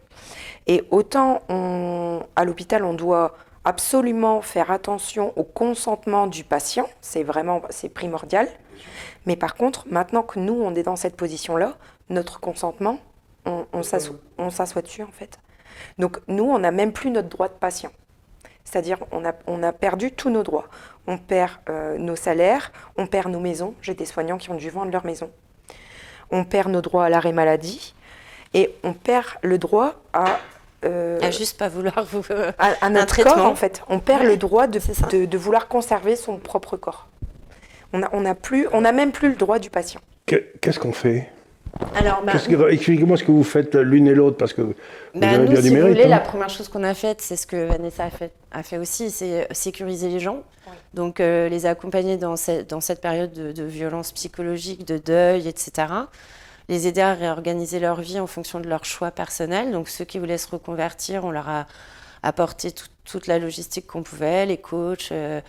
[0.68, 7.24] Et autant on, à l'hôpital, on doit absolument faire attention au consentement du patient, c'est
[7.24, 8.48] vraiment c'est primordial.
[9.26, 11.78] Mais par contre, maintenant que nous, on est dans cette position-là,
[12.10, 13.00] notre consentement,
[13.46, 13.84] on, on
[14.50, 15.40] s'assoit dessus en fait.
[15.98, 17.92] Donc nous, on n'a même plus notre droit de patient.
[18.64, 20.68] C'est-à-dire on a, on a perdu tous nos droits.
[21.08, 23.76] On perd euh, nos salaires, on perd nos maisons.
[23.82, 25.32] J'ai des soignants qui ont dû vendre leur maison.
[26.32, 27.94] On perd nos droits à l'arrêt maladie
[28.54, 30.40] et on perd le droit à
[30.86, 32.22] euh, à juste pas vouloir vous
[32.60, 33.82] un, traitement en fait.
[33.90, 34.80] On perd le droit de,
[35.26, 37.08] de, vouloir conserver son propre corps.
[37.94, 40.02] On a, on a plus, on a même plus le droit du patient.
[40.26, 41.30] Qu'est-ce qu'on fait?
[41.96, 42.34] Alors, bah,
[42.72, 44.76] expliquez-moi ce que vous faites l'une et l'autre parce que vous
[45.14, 45.90] bah, avez bien si du mérite.
[45.90, 48.64] Vous voulez, La première chose qu'on a faite, c'est ce que Vanessa a fait, a
[48.64, 50.44] fait aussi, c'est sécuriser les gens.
[50.94, 55.48] Donc, euh, les accompagner dans, cette, dans cette période de, de, violence psychologique, de deuil,
[55.48, 55.88] etc
[56.70, 59.72] les aider à réorganiser leur vie en fonction de leurs choix personnels.
[59.72, 61.68] Donc ceux qui voulaient se reconvertir, on leur a
[62.26, 62.74] apporté
[63.06, 65.42] toute la logistique qu'on pouvait, les coachs, euh,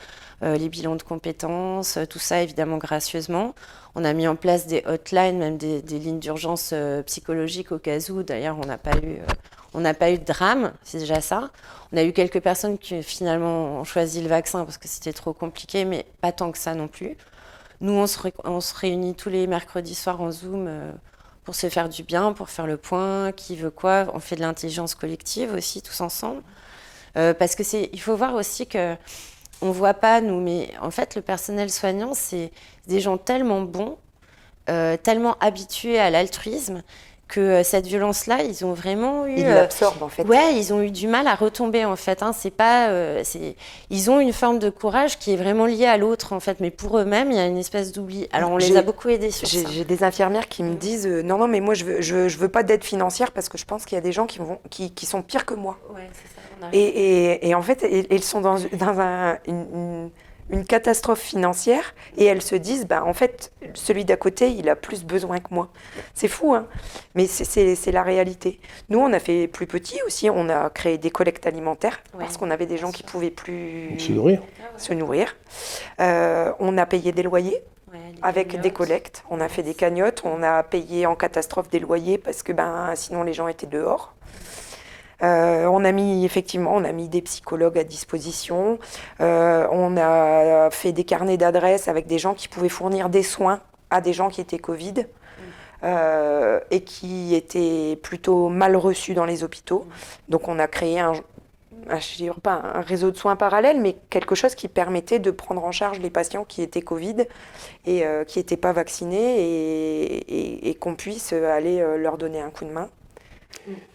[0.43, 3.55] euh, les bilans de compétences, euh, tout ça évidemment gracieusement.
[3.95, 6.75] On a mis en place des hotlines, même des, lignes d'urgence
[7.07, 8.23] psychologiques au cas où.
[8.23, 9.21] D'ailleurs, on n'a pas eu,
[9.73, 11.51] on n'a pas eu de drame, c'est déjà ça.
[11.93, 15.33] On a eu quelques personnes qui finalement ont choisi le vaccin parce que c'était trop
[15.33, 17.17] compliqué, mais pas tant que ça non plus.
[17.81, 20.93] Nous, on se, réunit tous les mercredis soirs en Zoom euh,
[21.45, 24.07] pour se faire du bien, pour faire le point, qui veut quoi.
[24.15, 26.43] On fait de l'intelligence collective aussi, tous ensemble.
[27.17, 28.97] Euh, parce que c'est, il faut voir aussi que
[29.63, 32.53] on voit pas nous, mais en fait, le personnel soignant, c'est
[32.87, 33.99] des gens tellement bons,
[34.69, 36.83] euh, tellement habitués à l'altruisme
[37.29, 39.39] que euh, cette violence-là, ils ont vraiment eu.
[39.39, 40.23] Ils euh, l'absorbent en fait.
[40.25, 42.23] Ouais, ils ont eu du mal à retomber en fait.
[42.23, 42.33] Hein.
[42.33, 43.57] C'est pas, euh, c'est,
[43.91, 46.71] ils ont une forme de courage qui est vraiment liée à l'autre en fait, mais
[46.71, 48.29] pour eux-mêmes, il y a une espèce d'oubli.
[48.33, 49.59] Alors on les a beaucoup aidés sur ça.
[49.71, 52.49] J'ai des infirmières qui me disent non non mais moi je veux je, je veux
[52.49, 54.93] pas d'aide financière parce que je pense qu'il y a des gens qui vont qui,
[54.93, 55.79] qui sont pires que moi.
[55.93, 56.69] Ouais, c'est ça.
[56.73, 60.11] Et, et, et, en fait, ils sont dans, dans un, une une
[60.67, 65.05] catastrophe financière et elles se disent bah en fait celui d'à côté il a plus
[65.05, 65.69] besoin que moi.
[66.15, 66.67] C'est fou hein.
[67.15, 68.61] Mais c'est la réalité.
[68.89, 70.31] Nous on a fait plus petit aussi.
[70.31, 74.13] On a créé des collectes alimentaires parce qu'on avait des gens qui pouvaient plus se
[74.13, 74.43] nourrir.
[74.77, 75.37] Se nourrir.
[76.01, 77.63] Euh, on a payé des loyers
[78.23, 79.25] avec des collectes.
[79.31, 80.23] On a fait des cagnottes.
[80.25, 84.15] On a payé en catastrophe des loyers parce que ben sinon les gens étaient dehors
[85.23, 88.79] euh, on a mis effectivement, on a mis des psychologues à disposition.
[89.21, 93.61] Euh, on a fait des carnets d'adresses avec des gens qui pouvaient fournir des soins
[93.91, 95.07] à des gens qui étaient Covid.
[95.85, 99.87] Euh, et qui étaient plutôt mal reçus dans les hôpitaux.
[100.31, 104.55] Donc on a créé un, je pas un réseau de soins parallèle, mais quelque chose
[104.55, 107.27] qui permettait de prendre en charge les patients qui étaient Covid
[107.85, 110.17] et qui n'étaient pas vaccinés
[110.67, 112.89] et qu'on puisse aller leur donner un coup de main.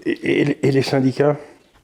[0.05, 1.37] Et, les syndicats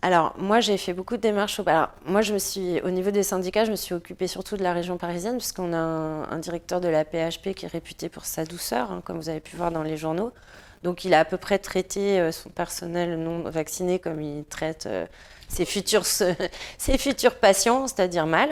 [0.03, 1.60] alors, moi, j'ai fait beaucoup de démarches.
[1.65, 4.62] Alors, moi, je me suis, au niveau des syndicats, je me suis occupée surtout de
[4.62, 8.45] la région parisienne, puisqu'on a un, directeur de la PHP qui est réputé pour sa
[8.45, 10.32] douceur, hein, comme vous avez pu voir dans les journaux.
[10.84, 14.86] Donc, il a à peu près traité euh, son personnel non vacciné comme il traite
[14.86, 15.08] euh,
[15.47, 16.06] ses, futurs,
[16.77, 18.49] ses futurs patients, c'est-à-dire mal.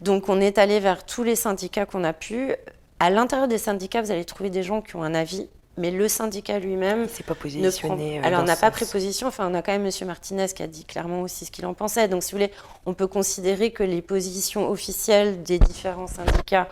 [0.00, 2.54] Donc, on est allé vers tous les syndicats qu'on a pu.
[2.98, 5.48] À l'intérieur des syndicats, vous allez trouver des gens qui ont un avis
[5.78, 7.06] mais le syndicat lui-même.
[7.26, 8.18] Pas positionné.
[8.18, 9.28] Euh, Alors, on n'a pas pris position.
[9.28, 10.06] Enfin, on a quand même M.
[10.06, 12.08] Martinez qui a dit clairement aussi ce qu'il en pensait.
[12.08, 12.52] Donc, si vous voulez,
[12.86, 16.68] on peut considérer que les positions officielles des différents syndicats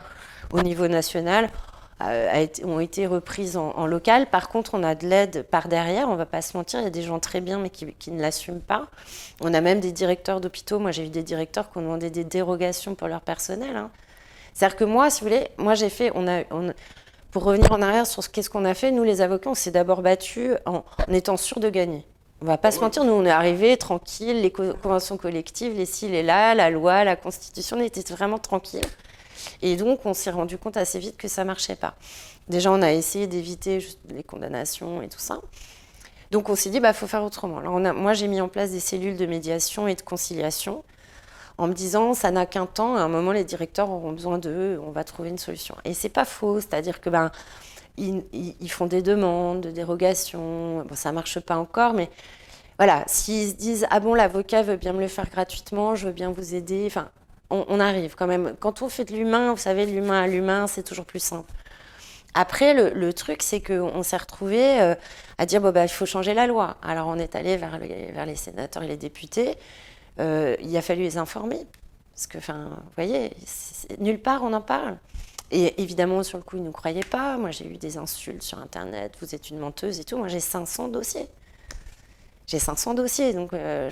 [0.53, 1.51] au niveau national,
[2.01, 4.27] ont été reprises en, local.
[4.27, 6.87] Par contre, on a de l'aide par derrière, on va pas se mentir, il y
[6.87, 8.89] a des gens très bien mais qui, ne l'assument pas.
[9.41, 12.25] On a même des directeurs d'hôpitaux, moi j'ai eu des directeurs qui ont demandé des
[12.25, 13.77] dérogations pour leur personnel.
[13.77, 13.91] Hein.
[14.53, 16.43] C'est-à-dire que moi, si vous voulez, moi j'ai fait, on a,
[17.37, 19.71] pour revenir en arrière sur ce qu'est-ce qu'on a fait, nous les avocats, on s'est
[19.71, 22.03] d'abord battus en, étant sûrs de gagner.
[22.41, 26.09] On va pas se mentir, nous on est arrivés tranquilles, les conventions collectives, les ci,
[26.09, 28.87] les là, la loi, la constitution, on était vraiment tranquilles.
[29.61, 31.97] Et donc, on s'est rendu compte assez vite que ça marchait pas.
[32.49, 35.43] Déjà, on a essayé d'éviter les condamnations et tout ça.
[36.31, 37.59] Donc, on s'est dit, bah, faut faire autrement.
[37.59, 40.85] Alors, moi, j'ai mis en place des cellules de médiation et de conciliation
[41.59, 42.97] en me disant, ça n'a qu'un temps.
[42.97, 44.81] À un moment, les directeurs auront besoin d'eux.
[44.87, 45.75] On va trouver une solution.
[45.85, 46.61] Et c'est pas faux.
[46.61, 47.31] C'est-à-dire que ben,
[47.99, 50.85] ils, font des demandes de dérogation.
[50.85, 52.11] Bon, ça marche pas encore, mais
[52.79, 56.13] voilà, s'ils se disent ah bon l'avocat veut bien me le faire gratuitement, je veux
[56.13, 56.85] bien vous aider.
[56.87, 57.09] Enfin,
[57.51, 58.55] on, arrive quand même.
[58.59, 61.51] Quand on fait de l'humain, vous savez, l'humain à l'humain, c'est toujours plus simple.
[62.35, 64.95] Après, le, truc, c'est qu'on s'est retrouvé euh,
[65.39, 66.77] à dire bon, bah, il faut changer la loi.
[66.83, 69.57] Alors, on est allé vers, vers les sénateurs et les députés.
[70.19, 71.67] Euh, il a fallu les informer.
[72.15, 73.33] Parce que, enfin, vous voyez,
[73.99, 74.97] nulle part on en parle.
[75.51, 77.37] Et évidemment, sur le coup, ils ne nous croyaient pas.
[77.37, 79.13] Moi, j'ai eu des insultes sur Internet.
[79.21, 80.17] Vous êtes une menteuse et tout.
[80.17, 81.29] Moi, j'ai 500 dossiers
[82.47, 83.33] j'ai 500 dossiers.
[83.33, 83.91] Donc, euh,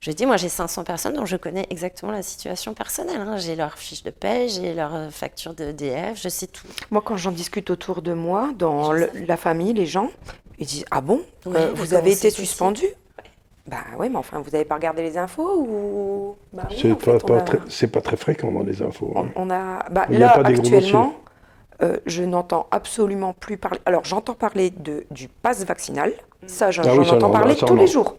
[0.00, 3.20] je, dis, moi, j'ai 500 personnes dont je connais exactement la situation personnelle.
[3.20, 3.36] Hein.
[3.36, 6.66] J'ai leur fiche de paie, j'ai leur euh, facture de DF, je sais tout.
[6.90, 10.10] Moi, quand j'en discute autour de moi, dans la famille, les gens,
[10.58, 11.22] ils disent Ah bon?
[11.46, 12.84] Euh, Vous avez été suspendu
[13.66, 16.36] bah oui, mais enfin, vous n'avez pas regardé les infos ou?
[16.52, 19.12] Bah, C'est pas, très, pas très fréquent dans les infos.
[19.16, 19.26] Hein.
[19.34, 21.14] On, a, bah, là, actuellement,
[22.06, 23.80] je n'entends absolument plus parler.
[23.84, 26.12] Alors, j'entends parler de, du pass vaccinal.
[26.46, 28.16] Ça, j'en ah entends parler tous les jours.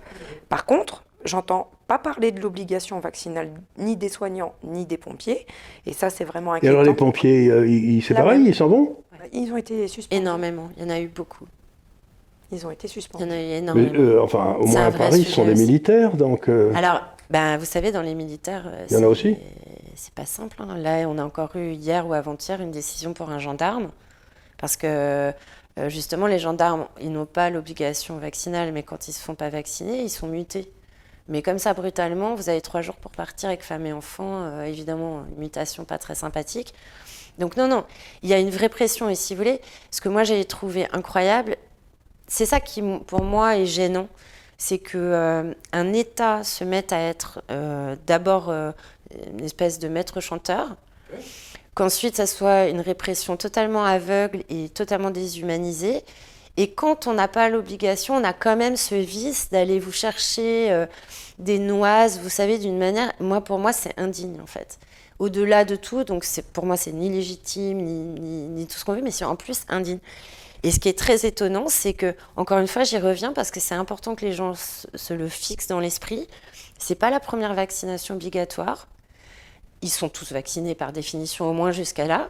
[0.50, 5.46] Par contre, j'entends pas parler de l'obligation vaccinale ni des soignants ni des pompiers.
[5.86, 6.68] Et ça, c'est vraiment inquiétant.
[6.68, 8.98] Et alors les pompiers, euh, c'est pareil, ils s'en vont?
[9.34, 10.22] Ils ont été suspendus.
[10.22, 11.46] Énormément, il y en a eu beaucoup.
[12.52, 13.26] Ils ont été suspendus.
[13.26, 14.00] Il y en a eu énormément.
[14.00, 16.48] Euh, enfin, au moins à Paris, ce sont des militaires, donc...
[16.50, 18.72] Euh, alors, ben, vous savez, dans les militaires...
[18.90, 19.36] il y en a aussi
[19.96, 20.58] C'est pas simple.
[20.62, 20.78] Hein.
[20.78, 23.90] Là, on a encore eu hier ou avant-hier une décision pour un gendarme.
[24.58, 25.34] Parce que
[25.78, 29.36] euh, justement, les gendarmes, ils n'ont pas l'obligation vaccinale, mais quand ils ne se font
[29.36, 30.72] pas vacciner, ils sont mutés.
[31.28, 34.44] Mais comme ça, brutalement, vous avez trois jours pour partir avec femme et enfant.
[34.44, 36.74] Euh, évidemment, une mutation pas très sympathique.
[37.38, 37.84] Donc non, non,
[38.24, 39.10] il y a une vraie pression.
[39.10, 41.56] Et si vous voulez, ce que moi j'ai trouvé incroyable,
[42.28, 44.08] c'est ça qui, pour moi, est gênant.
[44.58, 47.42] C'est qu'un euh, un État se mette à être
[48.08, 50.76] d'abord une espèce de maître chanteur
[51.78, 56.02] qu'ensuite ça soit une répression totalement aveugle et totalement déshumanisée.
[56.58, 60.72] Et quand on n'a pas l'obligation, on a quand même ce vice d'aller vous chercher
[60.72, 60.88] euh,
[61.38, 63.13] des noises, vous savez, d'une manière.
[63.20, 64.80] Moi, pour moi, c'est indigne en fait.
[65.20, 69.04] Au-delà de tout, donc pour moi, c'est ni légitime ni, ni, tout ce qu'on veut,
[69.04, 70.00] mais c'est en plus indigne.
[70.68, 73.62] Et ce qui est très étonnant, c'est que, encore une fois, j'y reviens parce que
[73.62, 76.28] c'est important que les gens se, le fixent dans l'esprit.
[76.78, 78.88] C'est pas la première vaccination obligatoire
[79.84, 82.30] ils sont tous vaccinés par définition, au moins jusqu'à là.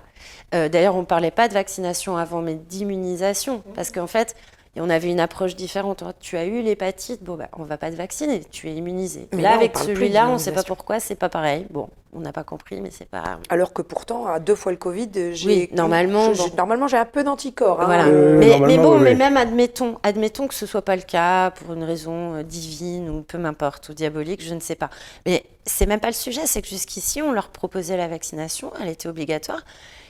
[0.53, 3.63] Euh, d'ailleurs, on ne parlait pas de vaccination avant, mais d'immunisation.
[3.73, 4.35] Parce qu'en fait,
[4.81, 6.03] on avait une approche différente.
[6.19, 9.27] Tu as eu l'hépatite, bon, bah, on ne va pas te vacciner, tu es immunisé.
[9.33, 11.65] Mais là, avec celui-là, on ne sait pas pourquoi, c'est pas pareil.
[11.69, 13.39] Bon, on n'a pas compris, mais c'est pas.
[13.49, 15.69] Alors que pourtant, à deux fois le Covid, j'ai.
[15.73, 16.31] normalement.
[16.57, 17.81] Normalement, j'ai un peu d'anticorps.
[17.81, 17.85] Hein.
[17.85, 18.05] Voilà.
[18.05, 21.83] Euh, mais, bon, mais même admettons, admettons que ce soit pas le cas pour une
[21.83, 24.89] raison euh, divine ou peu m'importe, ou diabolique, je ne sais pas.
[25.25, 28.89] Mais c'est même pas le sujet, c'est que jusqu'ici, on leur proposait la vaccination, elle
[28.89, 29.61] était obligatoire.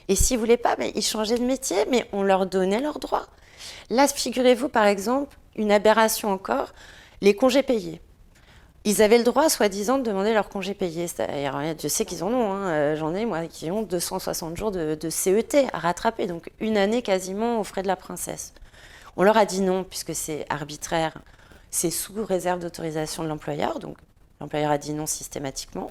[0.08, 3.26] Et s'ils voulaient pas, mais ils changeaient de métier, mais on leur donnait leurs droits.
[3.90, 6.72] Là, figurez-vous par exemple, une aberration encore,
[7.20, 8.00] les congés payés.
[8.84, 11.06] Ils avaient le droit, soi-disant, de demander leurs congés payés.
[11.08, 12.52] Je sais qu'ils en ont.
[12.52, 12.68] Hein.
[12.68, 16.26] Euh, j'en ai, moi, qui ont 260 jours de, CET à rattraper.
[16.26, 18.54] Donc, une année quasiment aux frais de la princesse.
[19.16, 21.12] On leur a dit non, puisque c'est arbitraire.
[21.70, 23.78] C'est sous réserve d'autorisation de l'employeur.
[23.78, 23.98] Donc,
[24.40, 25.90] l'employeur a dit non systématiquement.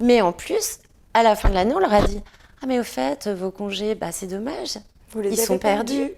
[0.00, 0.78] Mais en plus,
[1.14, 2.22] à la fin de l'année, on leur a dit
[2.62, 4.78] Ah, mais au fait, vos congés, bah, c'est dommage.
[5.10, 6.10] Vous les Ils sont perdus.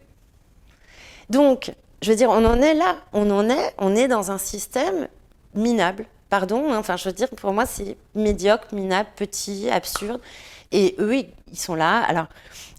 [1.31, 4.39] Donc, je veux dire, on en est là, on en est, on est dans un
[4.39, 5.09] système
[5.55, 6.07] minable.
[6.31, 10.21] Pardon, hein, enfin, je veux dire, pour moi, c'est médiocre, minable, petit, absurde.
[10.73, 12.03] Et eux, ils sont là.
[12.03, 12.27] Alors,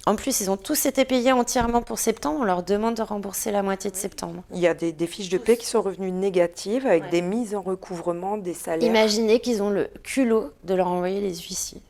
[0.06, 2.40] en plus, ils ont tous été payés entièrement pour septembre.
[2.42, 4.44] On leur demande de rembourser la moitié de septembre.
[4.54, 7.62] Il y a des, fiches de paie qui sont revenues négatives avec des mises en
[7.62, 8.88] recouvrement des salaires.
[8.88, 11.82] Imaginez qu'ils ont le culot de leur envoyer les huissiers.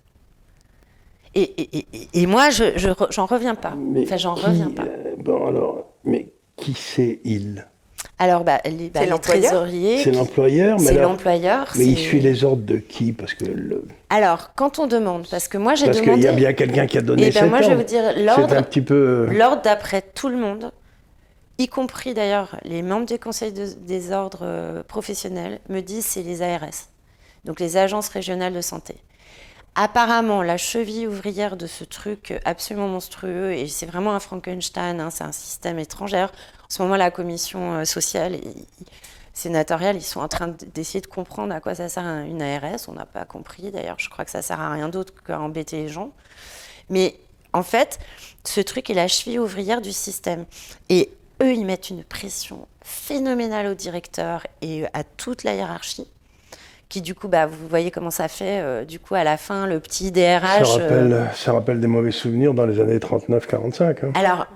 [1.36, 2.78] Et, et, moi, je,
[3.12, 3.76] j'en reviens pas.
[4.02, 4.84] enfin, j'en reviens pas.
[4.84, 7.66] Euh, bon, alors, mais qui c'est il
[8.18, 11.74] Alors, bah, les, bah, C'est les l'employeur trésoriers, C'est qui- l'employeur, mais, c'est alors- l'employeur.
[11.78, 15.48] mais il suit les ordres de qui Parce que le- Alors, quand on demande, parce
[15.48, 16.24] que moi j'ai parce qu'il demandé.
[16.24, 18.24] y a bien quelqu'un qui a donné Eh ben, moi, je vais vous dire, C'est
[18.24, 19.28] l'ordre, un petit peu.
[19.32, 20.72] l'ordre d'après tout le monde,
[21.58, 26.24] y compris d'ailleurs les membres des conseils de- des ordres euh, professionnels, me disent c'est
[26.24, 26.88] les ARS,
[27.46, 28.96] donc les agences régionales de santé.
[29.76, 35.10] Apparemment, la cheville ouvrière de ce truc absolument monstrueux, et c'est vraiment un Frankenstein, hein,
[35.10, 36.24] c'est un système étranger.
[36.24, 36.28] En
[36.70, 38.44] ce moment, la commission euh, sociale et
[39.34, 42.90] sénatoriale, ils sont en train d'essayer de comprendre à quoi ça sert un- une ARS.
[42.90, 45.78] On n'a pas compris, d'ailleurs, je crois que ça sert à rien d'autre qu'à embêter
[45.84, 46.12] les gens.
[46.90, 47.16] Mais
[47.54, 48.00] en fait,
[48.44, 50.46] ce truc est la cheville ouvrière du système.
[50.90, 51.10] Et
[51.42, 56.08] eux, ils mettent une pression phénoménale au directeur et à toute la hiérarchie,
[56.90, 59.68] qui du coup, bah, vous voyez comment ça fait, euh, du coup, à la fin,
[59.68, 60.66] le petit DRH...
[60.66, 64.06] Ça euh, rappelle, ça rappelle des mauvais souvenirs dans les années 39-45.
[64.06, 64.12] hein.
[64.16, 64.48] alors,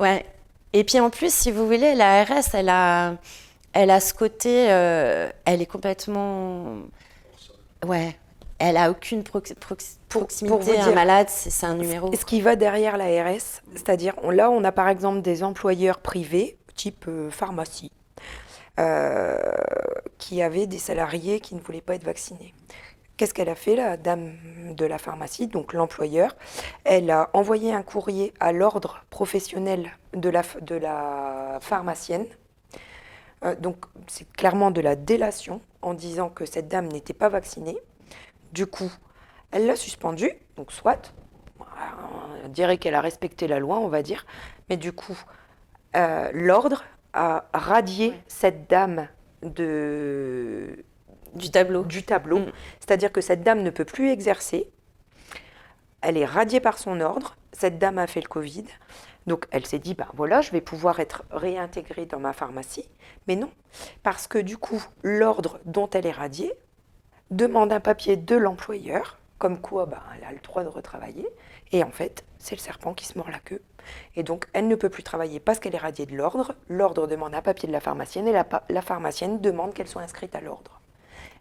[0.00, 0.26] ouais.
[0.72, 3.14] Et puis en plus, si vous voulez, la RS, elle a,
[3.72, 6.78] elle a ce côté, euh, elle est complètement,
[7.86, 8.16] ouais,
[8.58, 10.48] elle a aucune prox- prox- Pour- proximité.
[10.56, 12.10] pour vous un dire- malade, c'est un numéro.
[12.14, 16.56] Ce qui va derrière la RS, c'est-à-dire là, on a par exemple des employeurs privés,
[16.74, 17.90] type euh, pharmacie,
[18.78, 19.38] euh,
[20.18, 22.54] qui avaient des salariés qui ne voulaient pas être vaccinés.
[23.16, 24.36] Qu'est-ce qu'elle a fait, la dame
[24.74, 26.36] de la pharmacie, donc l'employeur?
[26.84, 32.26] Elle a envoyé un courrier à l'ordre professionnel de la, f- de la pharmacienne.
[33.44, 37.78] Euh, donc c'est clairement de la délation en disant que cette dame n'était pas vaccinée.
[38.52, 38.90] Du coup,
[39.50, 41.12] elle l'a suspendue, donc soit,
[42.44, 44.26] on dirait qu'elle a respecté la loi, on va dire,
[44.68, 45.18] mais du coup,
[45.96, 46.84] euh, l'ordre
[47.18, 49.08] a radié cette dame
[49.42, 50.84] de,
[51.34, 51.84] du tableau.
[51.84, 52.52] du tableau, Mm.
[52.80, 54.70] c'est-à-dire que cette dame ne peut plus exercer.
[56.00, 57.36] Elle est radiée par son ordre.
[57.52, 58.64] Cette dame a fait le Covid.
[59.26, 62.88] Donc elle s'est dit, ben voilà, je vais pouvoir être réintégrée dans ma pharmacie.
[63.26, 63.50] Mais non,
[64.02, 66.52] parce que du coup, l'ordre dont elle est radiée
[67.30, 71.28] demande un papier de l'employeur, comme quoi ben, elle a le droit de retravailler.
[71.72, 73.62] Et en fait, c'est le serpent qui se mord la queue.
[74.16, 76.54] Et donc, elle ne peut plus travailler parce qu'elle est radiée de l'ordre.
[76.68, 80.40] L'ordre demande un papier de la pharmacienne et la, pharmacienne demande qu'elle soit inscrite à
[80.40, 80.80] l'ordre.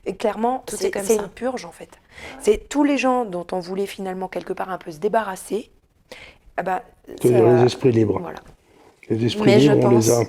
[0.05, 1.23] Et clairement, c'est comme c'est ça.
[1.23, 1.89] une purge en fait.
[2.39, 5.69] C'est tous les gens dont on voulait finalement quelque part un peu se débarrasser.
[6.55, 6.81] Ah ben,
[7.21, 8.19] C'est ça- les esprits libres.
[8.19, 8.39] Voilà.
[9.09, 10.21] Les esprits Mais je libres, on les a.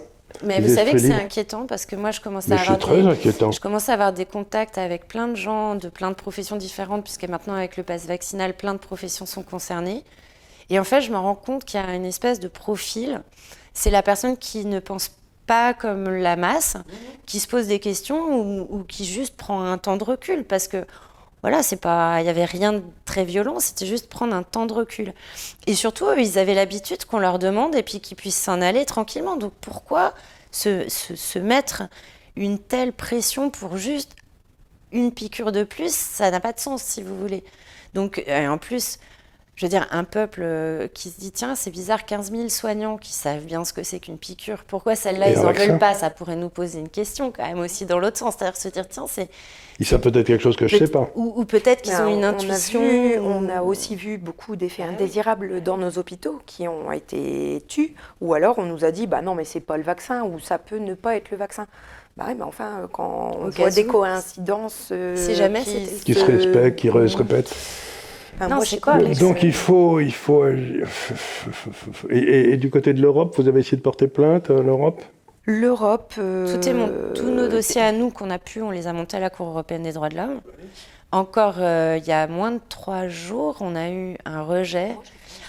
[0.44, 2.72] Mais les vous savez que c'est inquiétant parce que moi, je commence à Mais je
[2.72, 3.50] avoir des- inquiétant.
[3.50, 7.02] Je commence à avoir des contacts avec plein de gens de plein de professions différentes,
[7.04, 10.04] puisque maintenant, avec le pass vaccinal, plein de professions sont concernées.
[10.70, 13.22] Et en fait, je me rends compte qu'il y a une espèce de profil.
[13.74, 15.10] C'est la personne qui ne pense
[15.46, 16.76] pas comme la masse,
[17.26, 20.44] qui se pose des questions ou, qui juste prend un temps de recul.
[20.44, 20.84] Parce que,
[21.42, 24.66] voilà, c'est pas, il n'y avait rien de très violent, c'était juste prendre un temps
[24.66, 25.14] de recul.
[25.66, 29.36] Et surtout, ils avaient l'habitude qu'on leur demande et puis qu'ils puissent s'en aller tranquillement.
[29.36, 30.12] Donc pourquoi
[30.50, 31.84] se, se, se mettre
[32.36, 34.16] une telle pression pour juste
[34.92, 35.94] une piqûre de plus?
[35.94, 37.44] Ça n'a pas de sens, si vous voulez.
[37.94, 38.98] Donc, euh, en plus,
[39.58, 42.96] je veux dire, un peuple euh, qui se dit tiens, c'est bizarre, 15 000 soignants
[42.96, 45.94] qui savent bien ce que c'est qu'une piqûre, pourquoi celle-là, ils n'en veulent pas?
[45.94, 48.86] Ça pourrait nous poser une question quand même aussi dans l'autre sens, c'est-à-dire se dire
[48.88, 49.28] tiens, c'est.
[49.80, 51.10] Ils savent peut-être quelque chose que je sais pas.
[51.16, 52.80] Ou, ou peut-être qu'ils Ben, ont une on a intuition.
[52.80, 54.94] vu- On a, aussi vu beaucoup d'effets Ah oui.
[54.94, 57.94] indésirables dans nos hôpitaux qui ont été tus.
[58.20, 60.58] Ou alors on nous a dit, bah non, mais c'est pas le vaccin, ou ça
[60.58, 61.66] peut ne pas être le vaccin.
[62.16, 63.90] Bah oui, mais enfin, quand on Au voit des où.
[63.90, 64.88] coïncidences.
[64.92, 67.54] euh, Si jamais qui c'était- Qui se respectent, qui se répètent.
[68.40, 70.86] Enfin, Non, moi, c'est quoi, Donc il faut, il faut agir.
[72.10, 75.02] Et, et- et du côté de l'Europe, vous avez essayé de porter plainte à l'Europe?
[75.44, 76.14] L'Europe.
[76.18, 78.92] euh, Tout est mon- tous nos dossiers à nous qu'on a pu, on les a
[78.92, 80.40] montés à la Cour européenne des droits de l'homme.
[81.10, 84.94] Encore euh, il y a moins de trois jours, on a eu un rejet.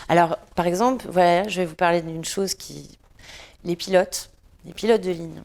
[0.08, 2.98] Alors, par exemple, voilà, je vais vous parler d'une chose qui.
[3.66, 4.30] Les pilotes,
[4.66, 5.42] les pilotes de ligne.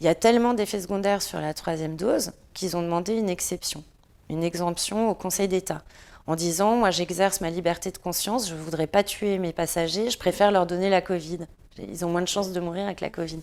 [0.00, 3.84] Il y a tellement d'effets secondaires sur la troisième dose qu'ils ont demandé une exception,
[4.30, 5.82] une exemption au Conseil d'État,
[6.26, 10.10] en disant Moi, j'exerce ma liberté de conscience, je ne voudrais pas tuer mes passagers,
[10.10, 11.40] je préfère leur donner la Covid.
[11.78, 13.40] Ils ont moins de chances de mourir avec la Covid.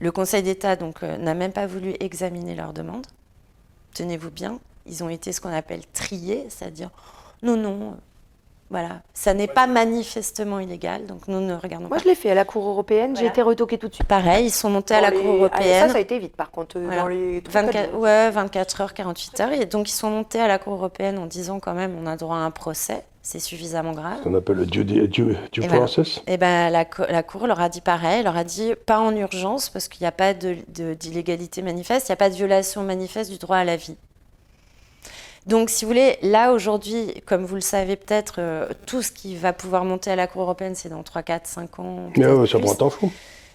[0.00, 3.06] Le Conseil d'État donc euh, n'a même pas voulu examiner leur demande.
[3.94, 6.90] Tenez-vous bien, ils ont été ce qu'on appelle triés, c'est-à-dire
[7.42, 7.96] non, non,
[8.72, 12.02] voilà, ça n'est pas manifestement illégal, donc nous ne regardons Moi, pas.
[12.02, 13.28] je l'ai fait à la Cour européenne, j'ai Voilà.
[13.30, 14.06] été retoquée tout de suite.
[14.08, 15.86] Pareil, ils sont montés à la Cour Ah, européenne.
[15.86, 16.78] ça, ça a été vite, par contre.
[16.78, 17.02] euh, Voilà.
[17.02, 18.00] Dans les trois, 24, quatre jours.
[18.00, 19.52] ouais, 24 heures, 48 heures.
[19.52, 22.16] Et donc, ils sont montés à la Cour européenne en disant quand même on a
[22.16, 24.22] droit à un procès, c'est suffisamment grave.
[24.22, 25.76] qu'on appelle le due, due, due Et voilà.
[25.84, 26.22] process.
[26.26, 29.14] Et ben, la, la Cour leur a dit pareil, elle leur a dit pas en
[29.14, 32.34] urgence parce qu'il n'y a pas de- de- d'illégalité manifeste, il n'y a pas de
[32.34, 33.96] violation manifeste du droit à la vie.
[35.46, 39.34] Donc, si vous voulez, là aujourd'hui, comme vous le savez peut-être, euh, tout ce qui
[39.34, 42.10] va pouvoir monter à la Cour européenne, c'est dans 3, 4, 5 ans.
[42.16, 43.10] Mais ouais, ça prend un temps fou.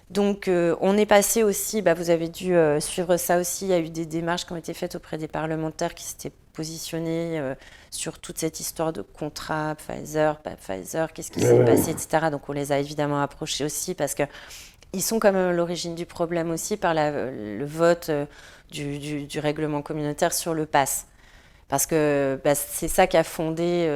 [0.10, 3.70] Donc, euh, on est passé aussi, bah, vous avez dû euh, suivre ça aussi, il
[3.70, 7.40] y a eu des démarches qui ont été faites auprès des parlementaires qui s'étaient positionnés
[7.92, 12.30] sur toute cette histoire de contrat, Pfizer, pas Pfizer, qu'est-ce qui s'est passé, etc.
[12.32, 14.24] Donc, on les a évidemment approchés aussi parce que
[14.94, 18.10] ils sont quand même à l'origine du problème aussi par le vote
[18.72, 21.06] du, règlement communautaire sur le pass.
[21.70, 23.90] Parce que bah, c'est ça qui a fondé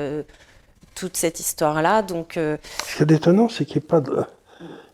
[0.96, 2.02] toute cette histoire-là.
[2.02, 4.26] Donc, Ce qui est étonnant, c'est qu'il n'y ait pas de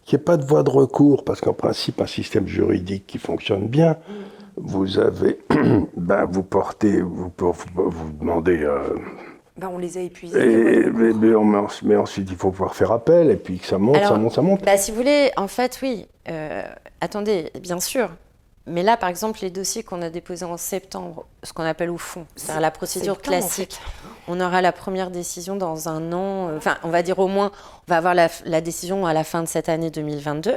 [0.08, 3.18] qu'il n'y ait pas de voie de recours, parce qu'en principe, un système juridique qui
[3.18, 3.98] fonctionne bien,
[4.56, 5.40] vous avez,
[5.98, 8.64] ben, vous portez, vous, vous, demandez.
[8.64, 8.96] Euh,
[9.58, 10.90] ben, on les a épuisés.
[11.84, 14.64] mais, ensuite, il faut pouvoir faire appel, et puis ça monte, ça monte, ça monte.
[14.64, 16.08] Bah, si vous voulez, en fait, oui.
[16.30, 16.64] Euh,
[17.02, 18.10] attendez, bien sûr,
[18.68, 21.98] mais là, par exemple, les dossiers qu'on a déposés en septembre, ce qu'on appelle au
[21.98, 23.80] fond, c'est la procédure classique,
[24.28, 27.52] on aura la première décision dans un an, euh, enfin, on va dire au moins,
[27.88, 30.56] on va avoir la, décision à la fin de cette année 2022.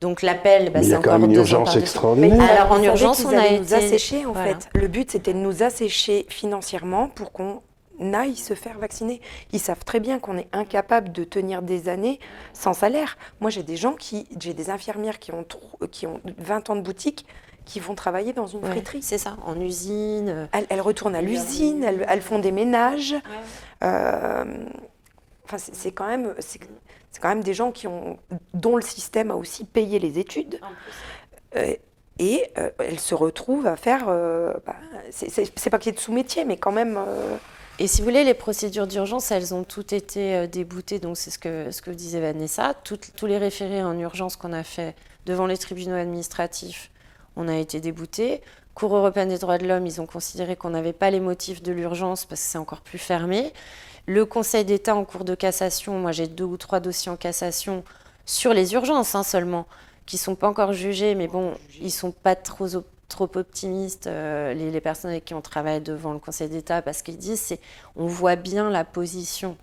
[0.00, 2.50] Donc l'appel, bah, c'est encore une urgence extraordinaire.
[2.50, 3.58] Alors en urgence, on a été...
[3.60, 4.68] nous assécher en fait.
[4.74, 7.62] Le but, c'était de nous assécher financièrement pour qu'on
[7.98, 9.20] n'aillent se faire vacciner.
[9.52, 12.18] Ils savent très bien qu'on est incapable de tenir des années
[12.52, 13.16] sans salaire.
[13.40, 15.44] Moi, j'ai des gens qui, j'ai des infirmières qui ont,
[15.90, 17.26] qui ont 20 ans de boutique
[17.64, 19.02] qui vont travailler dans une friterie.
[19.02, 20.48] C'est ça, en usine.
[20.52, 23.14] Elles, retournent à l'usine, elles, font des ménages.
[23.82, 24.44] Euh,
[25.44, 26.60] enfin, c'est quand même, c'est
[27.20, 28.18] quand même des gens qui ont,
[28.52, 30.60] dont le système a aussi payé les études.
[31.56, 31.74] Euh,
[32.18, 34.76] et euh, elles se retrouvent à faire, bah,
[35.10, 36.98] c'est pas qu'il y ait de sous-métier, mais quand même.
[37.80, 41.30] Et si vous voulez, les procédures d'urgence, elles ont toutes été euh, déboutées, donc c'est
[41.30, 42.72] ce que, ce que disait Vanessa.
[42.84, 44.94] tous les référés en urgence qu'on a fait
[45.26, 46.92] devant les tribunaux administratifs,
[47.34, 48.42] on a été déboutés.
[48.74, 51.72] Cour européenne des droits de l'homme, ils ont considéré qu'on n'avait pas les motifs de
[51.72, 53.52] l'urgence parce que c'est encore plus fermé.
[54.06, 57.82] Le Conseil d'État en cours de cassation, moi j'ai deux ou trois dossiers en cassation
[58.24, 59.66] sur les urgences hein, seulement,
[60.06, 62.68] qui sont pas encore jugés, mais bon, ils sont pas trop
[63.08, 67.18] trop optimistes, euh, les, personnes avec qui on travaille devant le Conseil d'État, parce qu'ils
[67.18, 67.60] disent, c'est,
[67.96, 69.56] on voit bien la position.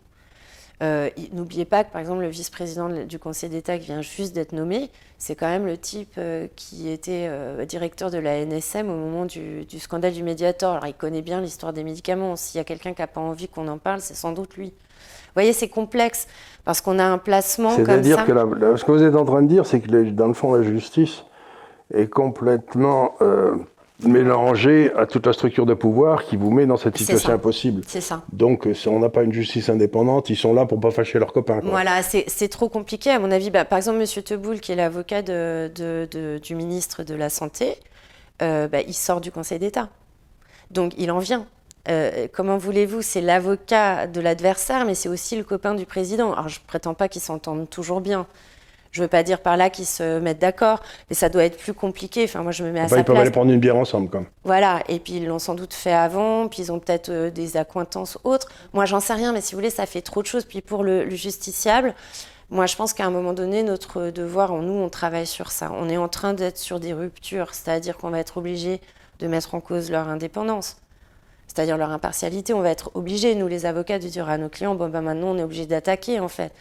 [0.81, 4.51] Euh, n'oubliez pas que, par exemple, le vice-président du Conseil d'État qui vient juste d'être
[4.51, 4.89] nommé,
[5.19, 7.29] c'est quand même le type euh, qui était
[7.67, 10.77] directeur de la NSM au moment du, scandale du Mediator.
[10.77, 12.35] Alors, il connaît bien l'histoire des médicaments.
[12.35, 14.69] S'il y a quelqu'un qui n'a pas envie qu'on en parle, c'est sans doute lui.
[14.69, 16.27] Vous voyez, c'est complexe
[16.65, 17.91] parce qu'on a un placement comme ça.
[17.91, 20.53] C'est-à-dire que ce que vous êtes en train de dire, c'est que dans le fond,
[20.53, 21.23] la justice,
[21.93, 23.55] est complètement euh,
[24.03, 27.81] mélangé à toute la structure de pouvoir qui vous met dans cette situation impossible.
[27.87, 28.23] C'est ça.
[28.31, 31.33] Donc, si on n'a pas une justice indépendante, ils sont là pour pas fâcher leurs
[31.33, 31.59] copains.
[31.63, 33.51] Voilà, c'est trop compliqué à mon avis.
[33.51, 34.23] Bah, par exemple, M.
[34.23, 37.75] Teboul, qui est l'avocat de, du ministre de la Santé,
[38.41, 39.89] euh, bah, il sort du Conseil d'État.
[40.71, 41.45] Donc, il en vient.
[41.89, 43.01] Euh, comment voulez-vous?
[43.01, 46.33] C'est l'avocat de l'adversaire, mais c'est aussi le copain du président.
[46.33, 48.25] Alors, je prétends pas qu'ils s'entendent toujours bien.
[48.91, 51.57] Je ne veux pas dire par là qu'ils se mettent d'accord, mais ça doit être
[51.57, 52.25] plus compliqué.
[52.25, 54.19] Enfin, moi, je me mets à sa ils peuvent aller prendre une bière ensemble, quand
[54.19, 54.27] même.
[54.43, 57.55] Voilà, et puis ils l'ont sans doute fait avant, puis ils ont peut-être euh, des
[57.55, 58.49] accointances autres.
[58.73, 60.43] Moi, j'en sais rien, mais si vous voulez, ça fait trop de choses.
[60.43, 61.95] Puis pour le, justiciable,
[62.49, 65.71] moi, je pense qu'à un moment donné, notre devoir, en nous, on travaille sur ça.
[65.73, 68.81] On est en train d'être sur des ruptures, c'est-à-dire qu'on va être obligé
[69.19, 70.77] de mettre en cause leur indépendance
[71.53, 72.53] c'est-à-dire leur impartialité.
[72.53, 75.31] On va être obligé, nous les avocats, de dire à nos clients bon ben maintenant
[75.31, 76.53] on est obligé d'attaquer en fait,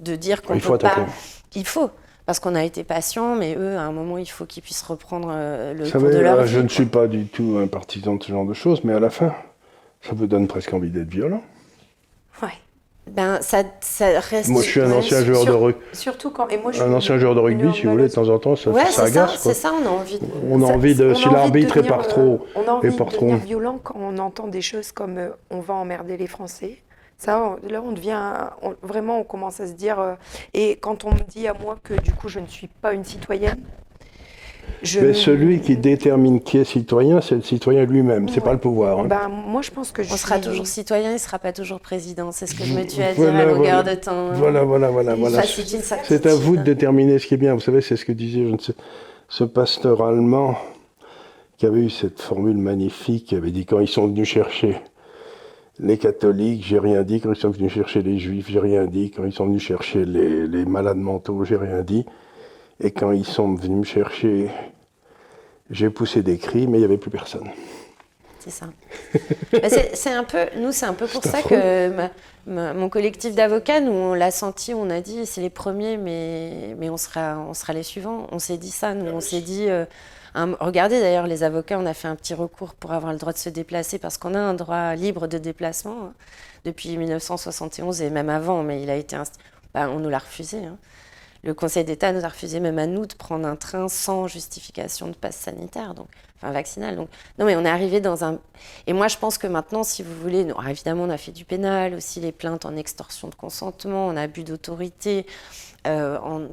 [0.00, 1.06] de dire qu'on ne peut pas
[1.54, 1.90] il faut.
[2.24, 5.28] Parce qu'on a été patient, mais eux, à un moment, il faut qu'ils puissent reprendre
[5.32, 8.22] euh, le cours de leur euh, Je ne suis pas du tout un partisan de
[8.22, 9.34] ce genre de choses, mais à la fin,
[10.02, 11.42] ça vous donne presque envie d'être violent.
[12.40, 12.48] Ouais.
[13.10, 14.48] Ben, ça, ça reste.
[14.48, 15.80] Moi, je suis un ancien joueur de rugby.
[15.92, 16.48] Surtout quand.
[16.48, 18.54] Et moi, je un ancien joueur de rugby, si vous voulez, de temps en temps,
[18.54, 19.38] ça, ouais, ça agace.
[19.40, 20.26] C'est ça, on a envie de.
[20.48, 21.12] On a envie de.
[21.14, 22.46] Si l'arbitre est par trop.
[22.54, 25.74] On a envie de devenir violent quand on entend des choses comme euh, on va
[25.74, 26.78] emmerder les Français.
[27.22, 28.20] Ça, là, on devient
[28.82, 30.00] vraiment, on commence à se dire.
[30.00, 30.14] Euh,
[30.54, 33.04] et quand on me dit à moi que du coup, je ne suis pas une
[33.04, 33.60] citoyenne.
[34.82, 34.98] Je...
[34.98, 38.98] Mais celui qui détermine qui est citoyen, c'est le citoyen lui-même, c'est pas le pouvoir.
[38.98, 39.04] Hein.
[39.04, 41.78] Ben, moi, je pense que je on sera toujours citoyen, il ne sera pas toujours
[41.78, 42.32] président.
[42.32, 44.32] C'est ce que je me tue à dire à longueur de temps.
[44.32, 45.42] Voilà, voilà, voilà, voilà.
[45.44, 47.54] C'est à vous de déterminer ce qui est bien.
[47.54, 48.74] Vous savez, c'est ce que disait, je ne sais,
[49.28, 50.56] ce pasteur allemand
[51.56, 54.80] qui avait eu cette formule magnifique, qui avait dit quand ils sont venus chercher
[55.82, 57.20] les catholiques, j'ai rien dit.
[57.20, 59.10] Quand ils sont venus chercher les juifs, j'ai rien dit.
[59.10, 62.06] Quand ils sont venus chercher les, malades mentaux, j'ai rien dit.
[62.80, 64.48] Et quand ils sont venus me chercher,
[65.70, 67.48] j'ai poussé des cris, mais il n'y avait plus personne.
[68.38, 68.66] C'est ça.
[69.94, 71.92] c'est un peu, nous, c'est un peu pour ça que
[72.46, 76.90] mon collectif d'avocats, nous, on l'a senti, on a dit, c'est les premiers, mais, mais
[76.90, 78.28] on, sera, on sera les suivants.
[78.30, 79.84] On s'est dit ça, nous, on s'est dit, euh,
[80.34, 83.38] regardez d'ailleurs, les avocats, on a fait un petit recours pour avoir le droit de
[83.38, 86.12] se déplacer parce qu'on a un droit libre de déplacement hein,
[86.64, 89.16] depuis 1971 et même avant, mais il a été
[89.74, 90.64] bah, on nous l'a refusé.
[90.64, 90.76] Hein.
[91.42, 95.08] le Conseil d'État nous a refusé même à nous de prendre un train sans justification
[95.08, 96.96] de passe sanitaire, donc, enfin vaccinal.
[96.96, 97.08] Non,
[97.38, 98.38] mais on est arrivé dans un.
[98.86, 101.94] Et moi, je pense que maintenant, si vous voulez, évidemment, on a fait du pénal,
[101.94, 105.26] aussi les plaintes en extorsion de consentement, en abus d'autorité,
[105.86, 106.48] euh, en.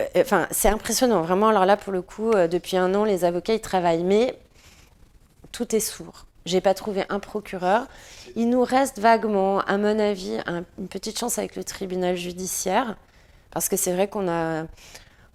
[0.00, 1.48] Euh, enfin, c'est impressionnant, vraiment.
[1.48, 4.38] Alors là, pour le coup, euh, depuis un an, les avocats, ils travaillent, mais
[5.52, 6.26] tout est sourd.
[6.46, 7.86] J'ai pas trouvé un procureur.
[8.34, 10.38] Il nous reste vaguement, à mon avis,
[10.78, 12.96] une petite chance avec le tribunal judiciaire,
[13.50, 14.64] parce que c'est vrai qu'on a,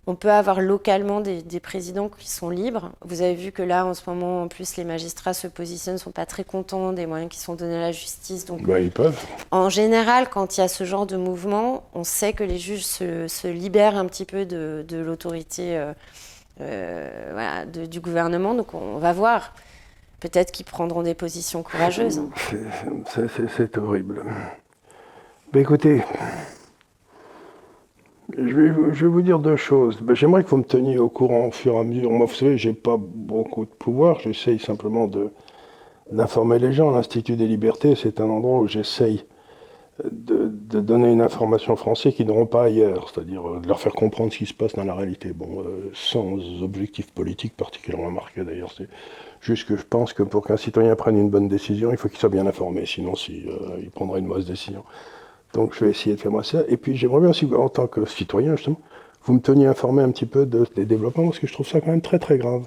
[0.08, 2.92] on peut avoir localement des, présidents qui sont libres.
[3.04, 6.00] Vous avez vu que là, en ce moment, en plus, les magistrats se positionnent, ne
[6.00, 8.46] sont pas très contents des moyens qui sont donnés à la justice.
[8.46, 9.20] Donc, bah, ils peuvent.
[9.50, 12.86] En général, quand il y a ce genre de mouvement, on sait que les juges
[12.86, 15.94] se, libèrent un petit peu de, l'autorité euh,
[16.62, 18.54] euh, du gouvernement.
[18.54, 19.54] Donc, on va voir.
[20.20, 22.22] Peut-être qu'ils prendront des positions courageuses.
[23.08, 24.24] C'est horrible.
[25.54, 26.04] Mais écoutez,
[28.38, 30.00] je vais, vous dire deux choses.
[30.02, 32.10] Ben, j'aimerais que vous me teniez au courant au fur et à mesure.
[32.12, 34.20] Moi, vous savez, j'ai pas beaucoup de pouvoir.
[34.20, 35.10] J'essaye simplement
[36.12, 36.92] d'informer les gens.
[36.92, 39.26] L'Institut des libertés, c'est un endroit où j'essaye
[40.04, 44.34] de, donner une information français qu'ils n'auront pas ailleurs, c'est-à-dire euh, de leur faire comprendre
[44.34, 45.32] ce qui se passe dans la réalité.
[45.32, 48.74] Bon, euh, sans objectif politique particulièrement marqué d'ailleurs.
[48.76, 48.90] C'est
[49.40, 52.20] juste que je pense que pour qu'un citoyen prenne une bonne décision, il faut qu'il
[52.20, 54.84] soit bien informé, sinon si, euh, il prendra une mauvaise décision.
[55.56, 56.64] Donc je vais essayer de faire moi ça.
[56.68, 58.80] Et puis j'aimerais bien aussi, en tant que citoyen justement,
[59.24, 61.82] vous me teniez informé un petit peu de, des développements, parce que je trouve ça
[61.82, 62.66] quand même très très grave.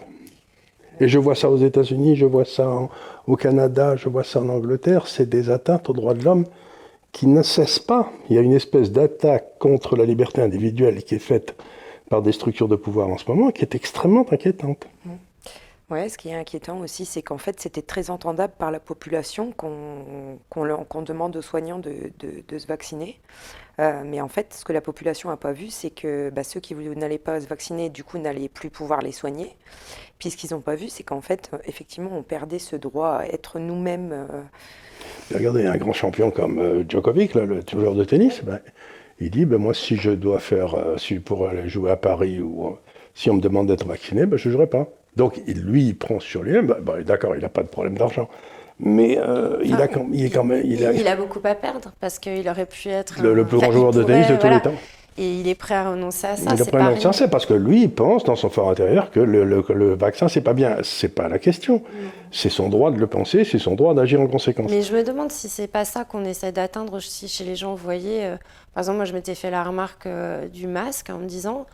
[0.98, 2.88] Et je vois ça aux États-Unis, je vois ça
[3.28, 6.44] au Canada, je vois ça en Angleterre, c'est des atteintes aux droits de l'homme
[7.12, 8.10] qui ne cessent pas.
[8.28, 11.54] Il y a une espèce d'attaque contre la liberté individuelle qui est faite
[12.10, 14.88] par des structures de pouvoir en ce moment, qui est extrêmement inquiétante.
[15.90, 19.52] Ouais, ce qui est inquiétant aussi, c'est qu'en fait, c'était très entendable par la population
[19.52, 23.18] qu'on demande aux soignants de, se vacciner.
[23.80, 26.60] Euh, mais en fait, ce que la population n'a pas vu, c'est que bah, ceux
[26.60, 29.56] qui n'allaient pas se vacciner, du coup, n'allaient plus pouvoir les soigner.
[30.18, 33.26] Puis ce qu'ils n'ont pas vu, c'est qu'en fait, effectivement, on perdait ce droit à
[33.26, 34.12] être nous-mêmes.
[34.12, 34.42] Euh,
[35.32, 38.60] Regardez, un grand champion comme euh, Djokovic, le joueur de tennis, ben,
[39.20, 42.76] il dit ben, Moi, si je dois faire, si pour aller jouer à Paris ou
[43.14, 44.86] si on me demande d'être vacciné, ben, je ne jouerai pas.
[45.18, 48.28] Donc lui, il prend sur lui-même, bah, bah, d'accord, il n'a pas de problème d'argent.
[48.78, 50.62] Mais euh, il, a, il est quand même.
[50.64, 53.20] Il a, beaucoup à perdre parce qu'il aurait pu être.
[53.20, 54.74] Le, plus grand joueur de tennis de tous les temps.
[55.20, 56.54] Et il est prêt à renoncer à ça.
[56.54, 58.70] Il est prêt à renoncer à ça parce que lui, il pense dans son fort
[58.70, 60.76] intérieur que le, le vaccin, c'est pas bien.
[60.84, 61.82] C'est pas la question.
[62.30, 64.70] C'est son droit de le penser, c'est son droit d'agir en conséquence.
[64.70, 67.74] Mais je me demande si c'est pas ça qu'on essaie d'atteindre aussi chez les gens.
[67.74, 68.36] Vous voyez, euh,
[68.74, 71.66] par exemple, moi, je m'étais fait la remarque euh, du masque en me disant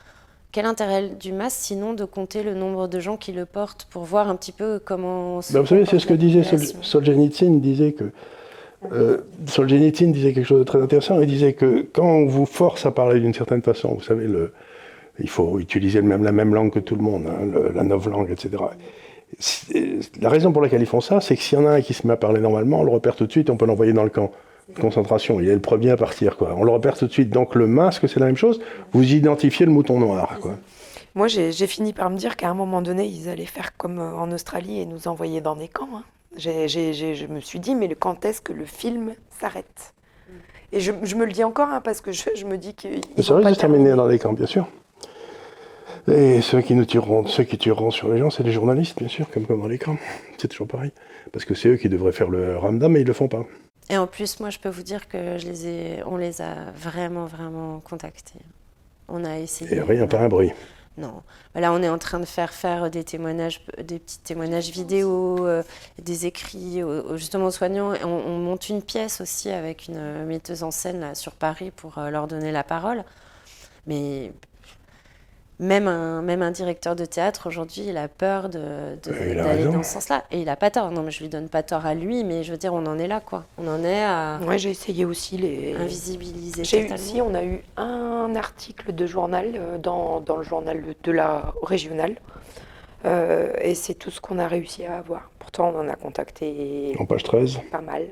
[0.55, 4.05] quel intérêt du masque sinon de compter le nombre de gens qui le portent pour
[4.05, 5.41] voir un petit peu comment.
[5.53, 6.45] Ben vous savez, c'est ce que disait
[6.81, 8.05] Solzhenitsyn, disait que
[8.93, 11.21] euh, Solzhenitsyn disait quelque chose de très intéressant.
[11.21, 14.53] Il disait que quand on vous force à parler d'une certaine façon, vous savez, le,
[15.19, 18.63] il faut utiliser même, la même langue que tout le monde, hein, la langue, etc.
[20.21, 21.95] La raison pour laquelle ils font ça, c'est que s'il y en a un qui
[21.95, 24.05] se met à parler normalement, on le repère tout de suite, on peut l'envoyer dans
[24.05, 24.31] le camp
[24.81, 25.41] concentration.
[25.41, 26.37] Il est le premier à partir.
[26.37, 26.55] Quoi.
[26.57, 27.31] On le repère tout de suite.
[27.31, 28.61] Donc le masque, c'est la même chose.
[28.93, 30.39] Vous identifiez le mouton noir.
[30.41, 30.57] Quoi.
[31.15, 34.17] Moi, j'ai fini par me dire qu'à un moment donné, ils allaient faire comme euh,
[34.17, 35.89] en Australie et nous envoyer dans des camps.
[35.95, 36.03] Hein.
[36.37, 39.95] je me suis dit, mais quand est-ce que le film s'arrête?
[40.75, 42.89] Et je, me le dis encore, hein, parce que je, me dis que.
[43.17, 44.67] C'est vrai de se terminer dans des camps, bien sûr.
[46.09, 49.07] Et ceux qui nous tueront, ceux qui tueront sur les gens, c'est les journalistes, bien
[49.07, 49.97] sûr, comme, comme dans les camps.
[50.37, 50.91] C'est toujours pareil.
[51.33, 53.45] Parce que c'est eux qui devraient faire le ramdam, mais ils le font pas.
[53.91, 56.71] Et en plus, moi, je peux vous dire que je les ai, on les a
[56.75, 58.41] vraiment, vraiment contactés.
[59.09, 59.77] On a essayé.
[59.77, 60.53] Et rien, pas un bruit.
[60.97, 61.23] Non.
[61.55, 65.63] Là, on est en train de faire faire des témoignages, des petits témoignages vidéo, euh,
[66.01, 66.83] des écrits,
[67.15, 67.93] justement aux soignants.
[68.05, 71.99] On, on, monte une pièce aussi avec une metteuse en scène là, sur Paris pour
[71.99, 73.05] euh, leur donner la parole.
[73.87, 74.33] Mais
[75.61, 79.93] même un, même un directeur de théâtre, aujourd'hui, il a peur d'aller de, dans ce
[79.93, 80.25] sens-là.
[80.31, 80.91] Et il n'a pas tort.
[80.91, 82.99] Non, mais je lui donne pas tort à lui, mais je veux dire, on en
[82.99, 83.45] est là, quoi.
[83.59, 84.41] On en est à.
[84.47, 85.75] Ouais, j'ai essayé aussi les.
[85.75, 86.65] Invisibiliser.
[86.65, 91.13] J'ai aussi, on a eu un article de journal euh, dans, dans le journal de
[91.13, 92.17] la régionale.
[93.05, 95.31] Euh, et c'est tout ce qu'on a réussi à avoir.
[95.39, 96.97] Pourtant, on en a contacté.
[96.99, 98.07] En page 13 Pas mal.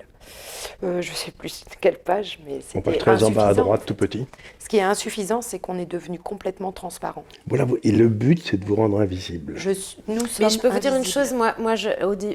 [0.83, 2.79] Euh, je ne sais plus quelle page, mais c'est.
[2.79, 4.27] En page 13 en bas à droite, tout petit.
[4.59, 7.25] Ce qui est insuffisant, c'est qu'on est devenu complètement transparent.
[7.47, 9.55] Voilà, et le but, c'est de vous rendre invisible.
[9.57, 9.71] Je,
[10.09, 11.91] nous mais je peux vous dire une chose, moi, moi je,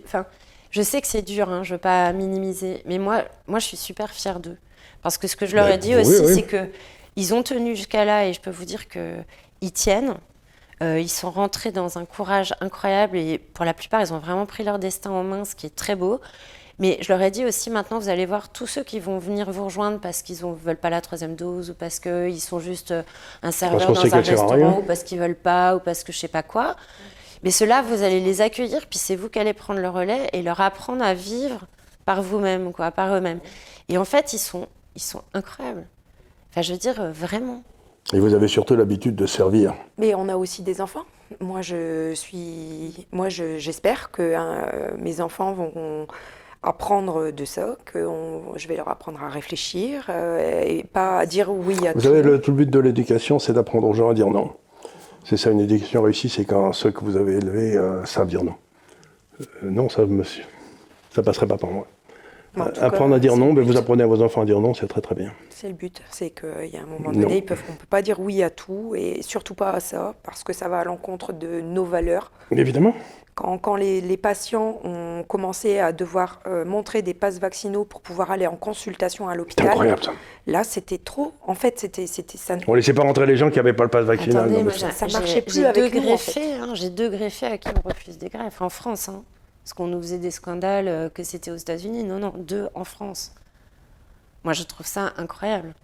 [0.06, 0.26] enfin,
[0.72, 3.66] je sais que c'est dur, hein, je ne veux pas minimiser, mais moi, moi, je
[3.66, 4.58] suis super fière d'eux.
[5.02, 6.70] Parce que ce que je leur ai bah, dit aussi, c'est que
[7.16, 10.16] ils ont tenu jusqu'à là, et je peux vous dire qu'ils tiennent.
[10.84, 14.46] Euh, ils sont rentrés dans un courage incroyable et pour la plupart, ils ont vraiment
[14.46, 16.22] pris leur destin en main, ce qui est très beau.
[16.80, 19.50] Mais je leur ai dit aussi, maintenant, vous allez voir tous ceux qui vont venir
[19.50, 22.92] vous rejoindre parce qu'ils ne veulent pas la troisième dose ou parce qu'ils sont juste
[22.92, 23.02] euh,
[23.42, 26.28] un serveur dans un restaurant ou parce qu'ils veulent pas ou parce que je sais
[26.28, 26.76] pas quoi.
[27.44, 30.44] Mais ceux-là, vous allez les accueillir, puis c'est vous qui allez prendre le relais et
[30.44, 31.66] leur apprendre à vivre
[32.06, 33.40] par vous-même, quoi, par eux-mêmes.
[33.90, 35.88] Et en fait, ils sont, ils sont incroyables.
[36.52, 37.64] Enfin, je veux dire, euh, vraiment.
[38.14, 39.74] Et vous avez surtout l'habitude de servir.
[39.98, 41.06] Mais on a aussi des enfants.
[41.42, 44.66] Moi, je suis, moi, j'espère que hein,
[44.98, 46.08] mes enfants vont
[46.64, 48.06] apprendre de ça, que
[48.56, 52.22] je vais leur apprendre à réfléchir euh, et pas à dire oui à Vous savez,
[52.22, 54.52] le, tout le but de l'éducation, c'est d'apprendre aux gens à dire non.
[55.24, 58.44] C'est ça, une éducation réussie, c'est quand ceux que vous avez élevés euh, savent dire
[58.44, 58.56] non.
[59.42, 60.44] Euh, non, ça, monsieur,
[61.12, 61.88] ça passerait pas par moi.
[62.82, 65.02] Apprendre à dire non, mais vous apprenez à vos enfants à dire non, c'est très
[65.02, 65.32] très bien.
[65.50, 68.20] C'est le but, c'est qu'il y a un moment donné, on ne peut pas dire
[68.20, 71.62] oui à tout, et surtout pas à ça, parce que ça va à l'encontre de
[71.62, 72.32] nos valeurs.
[72.52, 72.94] Évidemment.
[73.38, 78.02] Quand, quand les, les, patients ont commencé à devoir euh, montrer des passes vaccinaux pour
[78.02, 80.14] pouvoir aller en consultation à l'hôpital, incroyable ça.
[80.48, 81.34] Là, c'était trop.
[81.46, 82.58] En fait, c'était ça.
[82.68, 84.52] On laissait pas rentrer les gens qui n'avaient pas le passe vaccinal.
[84.52, 86.56] Attendez, ça, ça marchait plus avec deux greffés.
[86.56, 89.08] Hein, J'ai deux greffés à qui on refuse des greffes en France.
[89.08, 89.24] Hein.
[89.64, 92.06] Parce qu'on nous faisait des scandales euh, que c'était aux États-Unis.
[92.06, 93.36] Non, non, deux en France.
[94.46, 95.76] Moi, je trouve ça incroyable.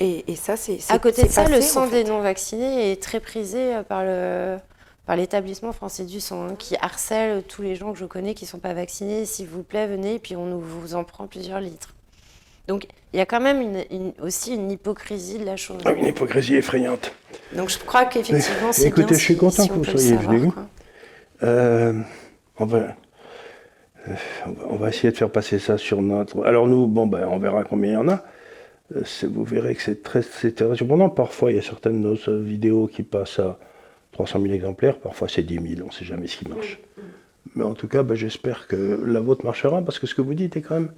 [0.00, 0.80] Et, ça, c'est.
[0.88, 4.58] À côté de ça, le sang des non-vaccinés est très prisé euh, par le
[5.06, 8.44] par l'établissement français du sang, hein, qui harcèle tous les gens que je connais qui
[8.44, 9.24] ne sont pas vaccinés.
[9.24, 11.94] S'il vous plaît, venez, puis on vous en prend plusieurs litres.
[12.66, 15.80] Donc il y a quand même une, aussi une hypocrisie de la chose.
[15.84, 17.12] Ah, une hypocrisie effrayante.
[17.54, 20.50] Donc je crois qu'effectivement, c'est Écoutez, je suis content que vous soyez venu.
[21.44, 21.92] Euh,
[22.58, 22.78] on va,
[24.08, 24.14] euh,
[24.68, 26.44] on va essayer de faire passer ça sur notre.
[26.44, 28.24] Alors nous, bon, ben, on verra combien il y en a.
[28.96, 31.10] Euh, vous verrez que c'est très, très surprenant.
[31.10, 33.58] Parfois, il y a certaines de nos vidéos qui passent à
[34.16, 34.98] 300 000 exemplaires.
[34.98, 35.64] Parfois, c'est 10 000.
[35.82, 36.78] On ne sait jamais ce qui marche.
[37.54, 40.34] Mais en tout cas, ben, j'espère que la vôtre marchera parce que ce que vous
[40.34, 40.92] dites est quand même.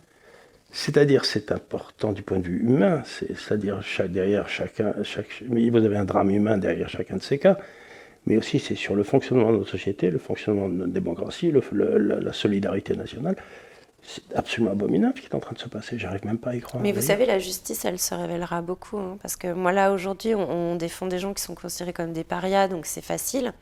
[0.71, 3.03] C'est-à-dire, c'est important du point de vue humain.
[3.05, 7.59] C'est-à-dire, derrière chacun, chaque, vous avez un drame humain derrière chacun de ces cas
[8.29, 12.33] mais aussi c'est sur le fonctionnement de notre société, le fonctionnement de notre démocratie, la,
[12.33, 13.37] solidarité nationale.
[14.11, 16.55] C'est absolument abominable ce qui est en train de se passer, j'arrive même pas à
[16.55, 16.83] y croire.
[16.83, 18.97] Mais vous, savez, la justice, elle se révélera beaucoup.
[18.97, 22.25] Hein, parce que moi, là, aujourd'hui, on, défend des gens qui sont considérés comme des
[22.25, 23.53] parias, donc c'est facile.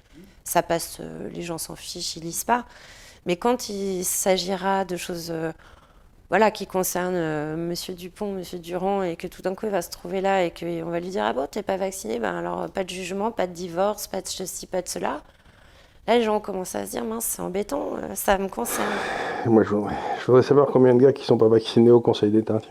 [0.45, 2.65] Ça passe, euh, les gens s'en fichent, ils lisent pas.
[3.27, 5.51] Mais quand il s'agira de choses euh,
[6.29, 9.83] voilà, qui concerne euh, Monsieur Dupont, Monsieur Durand, et que tout d'un coup il va
[9.83, 12.69] se trouver là et qu'on va lui dire ah bon t'es pas vacciné, ben alors
[12.71, 15.23] pas de jugement, pas de divorce, pas de ceci, pas de cela.
[16.07, 18.93] Là les gens commencent à se dire mince c'est embêtant, euh, ça me concerne.
[19.49, 22.59] Moi je voudrais, savoir combien de gars qui sont pas vaccinés au Conseil d'État.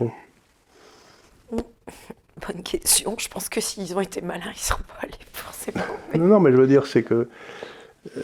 [1.50, 3.16] Bonne question.
[3.18, 5.82] Je pense que s'ils ont été malins, ils ne sont pas allés forcément.
[6.14, 7.28] Non, non, mais je veux dire, c'est que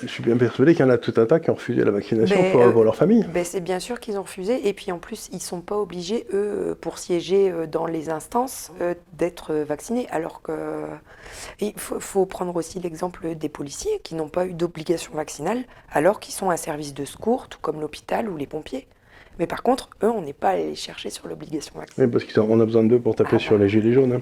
[0.03, 1.91] je suis bien persuadé qu'il y en a tout un tas qui ont refusé la
[1.91, 3.27] vaccination pour, euh, leur famille.
[3.33, 4.69] Ben c'est bien sûr qu'ils ont refusé.
[4.69, 8.11] Et puis en plus, ils ne sont pas obligés, eux, pour siéger euh, dans les
[8.11, 10.07] instances, euh, d'être vaccinés.
[10.11, 10.87] Alors que.
[11.61, 16.35] Il faut, prendre aussi l'exemple des policiers qui n'ont pas eu d'obligation vaccinale, alors qu'ils
[16.35, 18.87] sont un service de secours, tout comme l'hôpital ou les pompiers.
[19.39, 22.09] Mais par contre, eux, on n'est pas allé les chercher sur l'obligation vaccinale.
[22.09, 23.65] Oui, parce qu'on a besoin d'eux pour taper ah sur bah.
[23.65, 24.21] les gilets jaunes.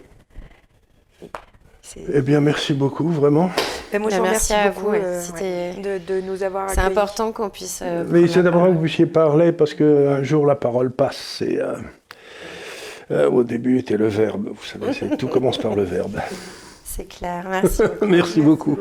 [1.22, 1.28] Hein.
[1.96, 3.50] Eh bien, merci beaucoup, vraiment.
[3.92, 4.94] Ben, moi, je merci à beaucoup, vous
[5.42, 7.80] euh, de, nous avoir C'est important qu'on puisse.
[7.82, 11.42] Euh, Mais c'est important que vous puissiez parler parce qu'un jour la parole passe.
[11.42, 11.60] Et,
[13.10, 14.50] euh, au début était le verbe.
[14.54, 16.20] Vous savez, tout commence par le verbe.
[16.84, 17.46] C'est clair.
[17.48, 17.82] Merci.
[18.06, 18.78] merci beaucoup.